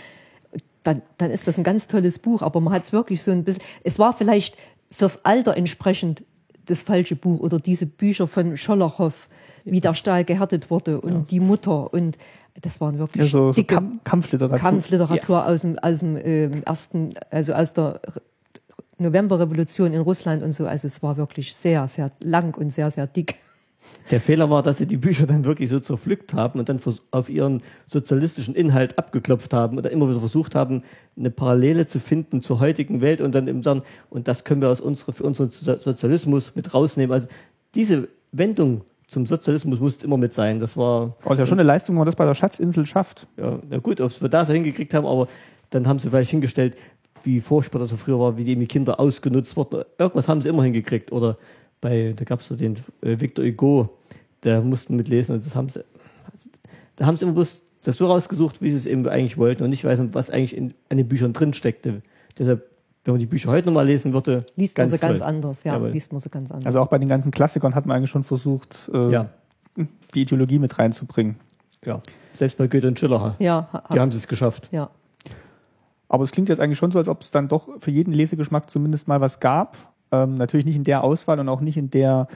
[0.84, 2.42] dann, dann ist das ein ganz tolles Buch.
[2.42, 4.56] Aber man hat es wirklich so ein bisschen, es war vielleicht
[4.90, 6.24] fürs Alter entsprechend
[6.66, 9.28] das falsche Buch oder diese Bücher von Scholachow,
[9.64, 12.18] wie der Stahl gehärtet wurde und die Mutter und
[12.60, 14.58] das waren wirklich ja, so, Kamp Kampfliteratur.
[14.58, 18.02] Kampfliteratur aus dem, aus dem ähm, ersten, also aus der
[18.98, 20.68] Novemberrevolution in Russland und so.
[20.68, 23.36] Also es war wirklich sehr, sehr lang und sehr, sehr dick.
[24.12, 26.80] Der Fehler war, dass sie die Bücher dann wirklich so zerpflückt haben und dann
[27.12, 30.84] auf ihren sozialistischen Inhalt abgeklopft haben oder immer wieder versucht haben,
[31.18, 34.70] eine Parallele zu finden zur heutigen Welt und dann eben sagen, und das können wir
[34.70, 37.14] aus unserer, für unseren So- Sozialismus mit rausnehmen.
[37.14, 37.28] Also
[37.76, 40.60] diese Wendung zum Sozialismus musste immer mit sein.
[40.60, 43.28] Das war, Aber ist ja schon eine Leistung, wenn man das bei der Schatzinsel schafft.
[43.38, 45.28] ja, na gut, ob wir das so hingekriegt haben, aber
[45.70, 46.76] dann haben sie vielleicht hingestellt,
[47.24, 49.84] wie furchtbar das so früher war, wie die Kinder ausgenutzt wurden.
[49.98, 51.12] Irgendwas haben sie immer hingekriegt.
[51.12, 51.36] Oder
[51.82, 53.98] bei, da gab es so den äh, Victor Hugo,
[54.44, 55.84] der mussten mitlesen und das haben sie,
[56.96, 59.72] da haben sie immer bloß das so rausgesucht, wie sie es eben eigentlich wollten und
[59.72, 62.02] nicht wissen, was eigentlich in, an den Büchern drin steckte.
[62.38, 62.70] Deshalb,
[63.04, 65.90] wenn man die Bücher heute nochmal lesen würde, Liest man sie ganz anders, ja, Jawohl.
[65.90, 66.68] liest man sie ganz anders.
[66.68, 69.30] Also auch bei den ganzen Klassikern hat man eigentlich schon versucht, äh, Ja,
[70.14, 71.38] die Ideologie mit reinzubringen.
[71.84, 71.98] ja.
[72.34, 74.70] Selbst bei Goethe und Schiller, ja, ha, die haben sie es geschafft.
[74.72, 74.90] ja.
[76.08, 78.70] Aber es klingt jetzt eigentlich schon so, als ob es dann doch für jeden Lesegeschmack
[78.70, 79.78] zumindest mal was gab.
[80.12, 82.28] Ähm, natürlich nicht in der Auswahl und auch nicht in der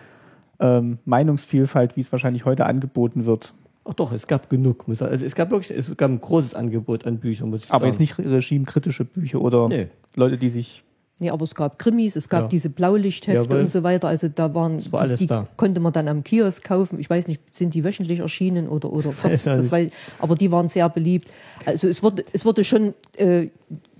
[0.59, 3.53] ähm, Meinungsvielfalt, wie es wahrscheinlich heute angeboten wird.
[3.87, 4.87] Ach doch, es gab genug.
[4.87, 5.11] muss ich sagen.
[5.11, 7.91] Also es gab wirklich, es gab ein großes Angebot an Büchern, muss ich Aber sagen.
[7.91, 9.87] jetzt nicht regimekritische Bücher oder Nee.
[10.15, 10.83] Leute, die sich.
[11.19, 12.47] Nee, aber es gab Krimis, es gab Ja.
[12.49, 13.59] diese Blaulichthefte Jawohl.
[13.61, 14.07] und so weiter.
[14.09, 15.45] Also da waren, war alles die, die da.
[15.55, 16.99] konnte man dann am Kiosk kaufen.
[16.99, 19.87] Ich weiß nicht, sind die wöchentlich erschienen oder oder Weiß 14, ja das weiß,
[20.19, 21.27] aber die waren sehr beliebt.
[21.65, 23.47] Also es wurde es wurde schon äh,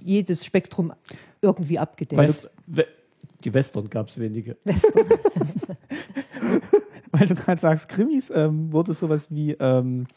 [0.03, 0.91] jedes Spektrum
[1.41, 2.17] irgendwie abgedeckt.
[2.19, 2.85] Weil West, we,
[3.45, 4.57] die Western gab es wenige.
[4.65, 5.05] Western.
[7.11, 10.07] Weil du gerade sagst, Krimis, ähm, wurde sowas wie ähm,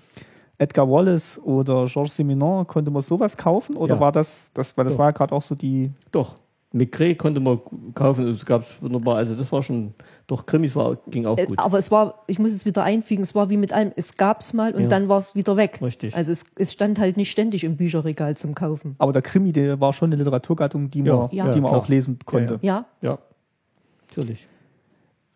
[0.59, 3.77] Edgar Wallace oder Georges Simenon, konnte man sowas kaufen?
[3.77, 4.01] Oder Ja.
[4.01, 4.99] war das, das, weil das Doch.
[5.01, 5.93] war ja gerade auch so die.
[6.11, 6.37] Doch.
[6.75, 7.61] Migré konnte man
[7.95, 9.17] kaufen, es gab es wunderbar.
[9.17, 9.95] Also das war schon,
[10.27, 11.59] doch Krimis war, ging auch Äh, gut.
[11.59, 14.43] Aber es war, ich muss es wieder einfügen, es war wie mit allem, es gab
[14.43, 14.89] es mal und Ja.
[14.89, 15.79] dann war es wieder weg.
[15.81, 16.15] Richtig.
[16.15, 18.97] Also es, es stand halt nicht ständig im Bücherregal zum Kaufen.
[18.99, 21.89] Aber der Krimi, der war schon eine Literaturgattung, die man, Ja, ja, die man auch
[21.89, 22.59] lesen konnte.
[22.61, 23.19] Ja, Ja, Ja,
[24.11, 24.47] natürlich.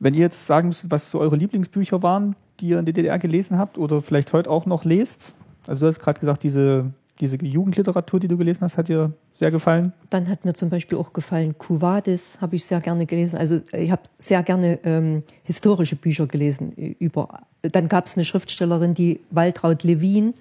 [0.00, 3.18] Wenn ihr jetzt sagen müsstet, was so eure Lieblingsbücher waren, die ihr in der DDR
[3.18, 5.32] gelesen habt oder vielleicht heute auch noch lest.
[5.66, 6.92] Also du hast gerade gesagt, diese,
[7.22, 9.92] diese Jugendliteratur, die du gelesen hast, hat dir sehr gefallen?
[10.10, 13.38] Dann hat mir zum Beispiel auch gefallen Cuvadis, habe ich sehr gerne gelesen.
[13.38, 16.72] Also ich habe sehr gerne ähm, historische Bücher gelesen.
[16.72, 17.42] Über.
[17.62, 20.34] Dann gab es eine Schriftstellerin, die Waltraud Levin,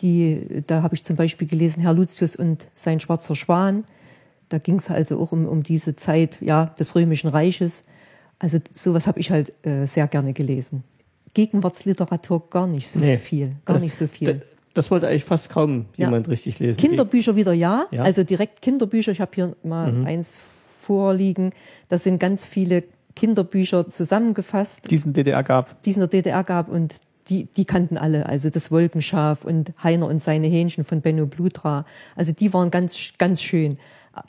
[0.00, 3.84] die, da habe ich zum Beispiel gelesen Herr Lucius und sein schwarzer Schwan.
[4.48, 7.82] Da ging es also auch um, um diese Zeit ja, des Römischen Reiches.
[8.38, 10.84] Also sowas habe ich halt äh, sehr gerne gelesen.
[11.34, 13.56] Gegenwartsliteratur gar nicht so nee, viel.
[13.66, 14.40] Gar das, nicht so viel.
[14.78, 16.30] Das, das wollte eigentlich fast kaum jemand ja.
[16.30, 16.78] richtig lesen.
[16.78, 17.86] Kinderbücher wieder ja.
[17.90, 18.02] ja.
[18.02, 19.10] Also direkt Kinderbücher.
[19.10, 20.06] Ich habe hier mal mhm.
[20.06, 21.50] eins vorliegen.
[21.88, 22.84] Da sind ganz viele
[23.16, 24.88] Kinderbücher zusammengefasst.
[24.88, 25.82] Die es in der DDR gab.
[25.82, 28.26] Die es in der DDR gab und die, die kannten alle.
[28.26, 31.84] Also das Wolkenschaf und Heiner und seine Hähnchen von Benno Blutra.
[32.14, 33.78] Also die waren ganz, ganz schön.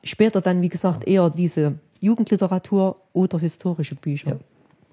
[0.03, 4.31] Später dann, wie gesagt, eher diese Jugendliteratur oder historische Bücher.
[4.31, 4.39] Ja.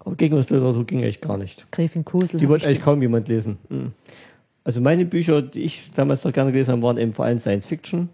[0.01, 1.71] Aber Gegenwartsliteratur ging eigentlich gar nicht.
[1.73, 2.39] Gräfin Kosel.
[2.39, 3.59] Die wollte eigentlich kaum jemand lesen.
[3.69, 3.93] Mhm.
[4.67, 7.67] Also meine Bücher, die ich damals noch gerne gelesen habe, waren eben vor allem Science
[7.69, 8.09] Fiction.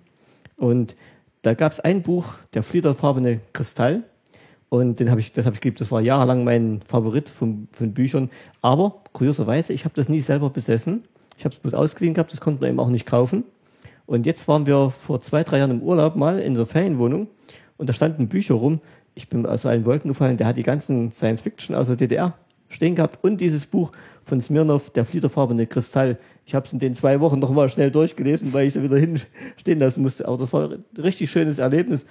[0.59, 0.97] Und
[1.41, 4.03] da gab es ein Buch, der fliederfarbene Kristall.
[4.69, 5.81] Und den habe ich, das habe ich geliebt.
[5.81, 8.29] Das war jahrelang mein Favorit von, von Büchern.
[8.61, 11.05] Aber kurioserweise, ich habe das nie selber besessen.
[11.39, 13.45] Ich habe es bloß ausgeliehen gehabt, das konnten wir eben auch nicht kaufen.
[14.05, 17.29] Und jetzt waren wir vor zwei, drei Jahren im Urlaub mal in der Ferienwohnung
[17.79, 18.83] und da standen Bücher rum.
[19.15, 20.37] Ich bin aus allen Wolken gefallen.
[20.37, 22.35] Der hat die ganzen Science Fiction aus der DDR
[22.73, 23.93] stehen gehabt und dieses Buch
[24.25, 26.17] von Smirnov, der fliederfarbene Kristall.
[26.45, 28.97] Ich habe es in den zwei Wochen noch mal schnell durchgelesen, weil ich es wieder
[29.57, 30.27] hinstehen lassen musste.
[30.27, 32.07] Aber das war ein richtig schönes Erlebnis.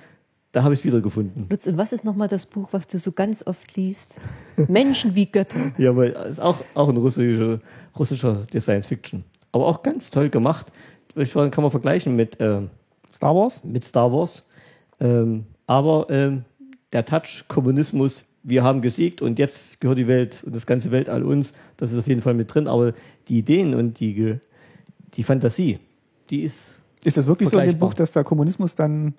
[0.53, 1.47] Da habe ich es wiedergefunden.
[1.49, 4.15] Lutz, und was ist nochmal das Buch, was du so ganz oft liest?
[4.67, 5.71] Menschen wie Götter.
[5.77, 7.59] ja, weil es ist auch, auch ein russischer,
[7.97, 9.23] russischer Science Fiction.
[9.53, 10.71] Aber auch ganz toll gemacht
[11.15, 12.61] kann man vergleichen mit äh,
[13.13, 13.63] Star Wars.
[13.63, 14.41] Mit Star Wars.
[14.99, 16.45] Ähm, aber ähm,
[16.93, 21.23] der Touch Kommunismus, wir haben gesiegt und jetzt gehört die Welt und das ganze Weltall
[21.23, 21.53] uns.
[21.77, 22.67] Das ist auf jeden Fall mit drin.
[22.67, 22.93] Aber
[23.27, 24.37] die Ideen und die,
[25.13, 25.79] die Fantasie,
[26.29, 26.77] die ist.
[27.03, 29.15] Ist das wirklich so in dem Buch, dass der Kommunismus dann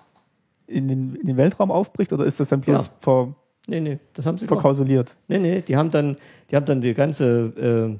[0.67, 2.93] in den, in den Weltraum aufbricht oder ist das dann bloß ja.
[2.99, 3.35] ver,
[3.67, 5.15] nee, nee, das haben sie verkausuliert?
[5.27, 6.15] Nee, nee, die haben dann,
[6.49, 7.99] die haben dann die ganze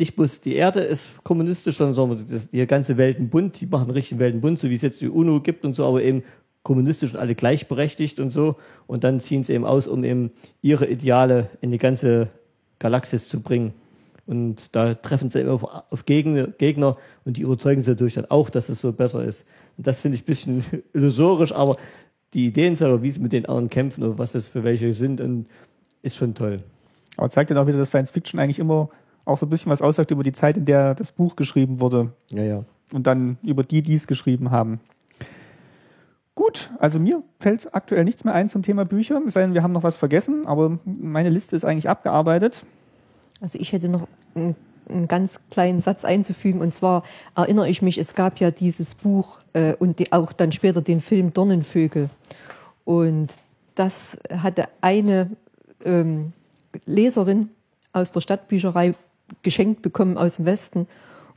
[0.00, 4.58] nicht bloß die Erde ist kommunistisch, sondern die ganze Weltenbund, die machen einen richtigen Weltenbund,
[4.58, 6.22] so wie es jetzt die UNO gibt und so, aber eben
[6.62, 8.56] kommunistisch und alle gleichberechtigt und so.
[8.86, 10.28] Und dann ziehen sie eben aus, um eben
[10.62, 12.28] ihre Ideale in die ganze
[12.78, 13.72] Galaxis zu bringen.
[14.26, 18.26] Und da treffen sie eben auf, auf Gegner, Gegner und die überzeugen sie natürlich dann
[18.26, 19.44] auch, dass es so besser ist.
[19.76, 21.76] Und das finde ich ein bisschen illusorisch, aber
[22.32, 25.20] die Ideen selber, wie sie mit den anderen kämpfen und was das für welche sind,
[25.20, 25.46] und
[26.02, 26.58] ist schon toll.
[27.16, 28.88] Aber zeigt dann auch wieder, dass Science Fiction eigentlich immer
[29.24, 32.12] auch so ein bisschen was aussagt über die Zeit, in der das Buch geschrieben wurde.
[32.30, 32.64] Ja, ja.
[32.92, 34.80] Und dann über die, die es geschrieben haben.
[36.34, 39.62] Gut, also mir fällt aktuell nichts mehr ein zum Thema Bücher, es sei denn, wir
[39.62, 42.64] haben noch was vergessen, aber meine Liste ist eigentlich abgearbeitet.
[43.40, 44.56] Also ich hätte noch einen,
[45.06, 47.04] ganz kleinen Satz einzufügen und zwar
[47.36, 51.00] erinnere ich mich, es gab ja dieses Buch äh, und die, auch dann später den
[51.00, 52.10] Film Dornenvögel
[52.84, 53.34] und
[53.76, 55.30] das hatte eine
[55.84, 56.32] ähm,
[56.86, 57.50] Leserin
[57.92, 58.94] aus der Stadtbücherei
[59.42, 60.86] geschenkt bekommen aus dem Westen.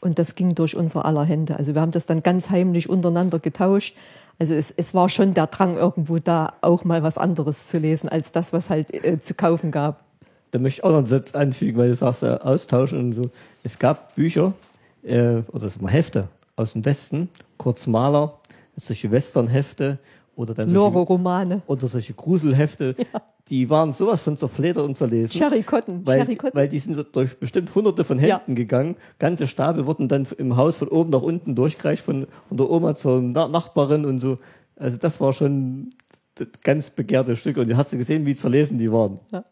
[0.02, 1.56] Und das ging durch unsere aller Hände.
[1.56, 3.96] Also wir haben das dann ganz heimlich untereinander getauscht.
[4.44, 8.10] Also es, es war schon der Drang irgendwo da, auch mal was anderes zu lesen,
[8.10, 10.04] als das, was halt äh, zu kaufen gab.
[10.52, 13.30] Da möchte ich auch noch einen Satz anfügen, weil du sagst, äh, austauschen und so.
[13.64, 14.54] Es gab Bücher,
[15.02, 16.28] äh, oder mal Hefte
[16.58, 18.34] aus dem Westen, Kurz Maler,
[18.76, 19.98] solche Westernhefte
[20.36, 21.62] oder dann Loro-Romane.
[21.68, 22.98] Oder solche Gruselhefte.
[23.14, 25.38] Ja die waren sowas von zerfledert und zerlesen.
[25.38, 26.06] Cherry Cotton.
[26.06, 26.58] Weil, Cherry Cotton.
[26.58, 28.56] weil die sind durch bestimmt hunderte von Händen ja.
[28.56, 28.96] gegangen.
[29.20, 32.96] Ganze Stapel wurden dann im Haus von oben nach unten durchgereicht, von, von der Oma
[32.96, 34.40] zur Nachbarin und so.
[34.76, 35.90] Also das war schon
[36.36, 39.20] das ganz begehrte Stück und du hast gesehen, wie zerlesen die waren.
[39.32, 39.44] Ja.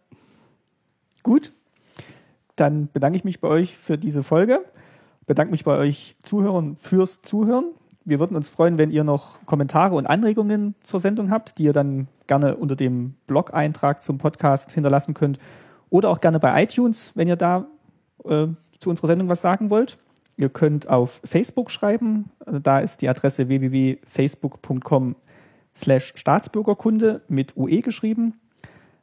[1.21, 1.51] Gut,
[2.55, 4.63] dann bedanke ich mich bei euch für diese Folge.
[5.27, 7.65] Bedanke mich bei euch Zuhörern fürs Zuhören.
[8.03, 11.73] Wir würden uns freuen, wenn ihr noch Kommentare und Anregungen zur Sendung habt, die ihr
[11.73, 15.37] dann gerne unter dem Blog-Eintrag zum Podcast hinterlassen könnt.
[15.89, 17.67] Oder auch gerne bei iTunes, wenn ihr da
[18.25, 18.47] äh,
[18.79, 19.99] zu unserer Sendung was sagen wollt.
[20.37, 22.31] Ihr könnt auf Facebook schreiben.
[22.45, 25.15] Also da ist die Adresse www.facebook.com
[25.75, 28.39] slash Staatsbürgerkunde mit UE geschrieben.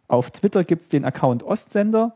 [0.08, 2.14] Auf Twitter gibt es den Account Ostsender.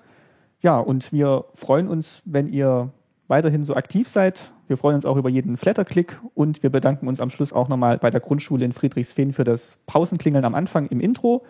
[0.60, 2.90] Ja, und wir freuen uns, wenn ihr
[3.28, 4.52] weiterhin so aktiv seid.
[4.72, 7.98] Wir freuen uns auch über jeden Flatterklick und wir bedanken uns am Schluss auch nochmal
[7.98, 11.44] bei der Grundschule in Friedrichsfehn für das Pausenklingeln am Anfang im Intro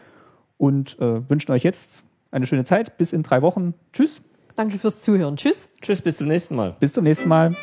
[0.58, 2.02] und äh, wünschen euch jetzt
[2.32, 2.98] eine schöne Zeit.
[2.98, 3.74] Bis in drei Wochen.
[3.92, 4.22] Tschüss.
[4.56, 5.36] Danke fürs Zuhören.
[5.36, 5.68] Tschüss.
[5.80, 6.74] Tschüss, bis zum nächsten Mal.
[6.80, 7.54] Bis zum nächsten Mal.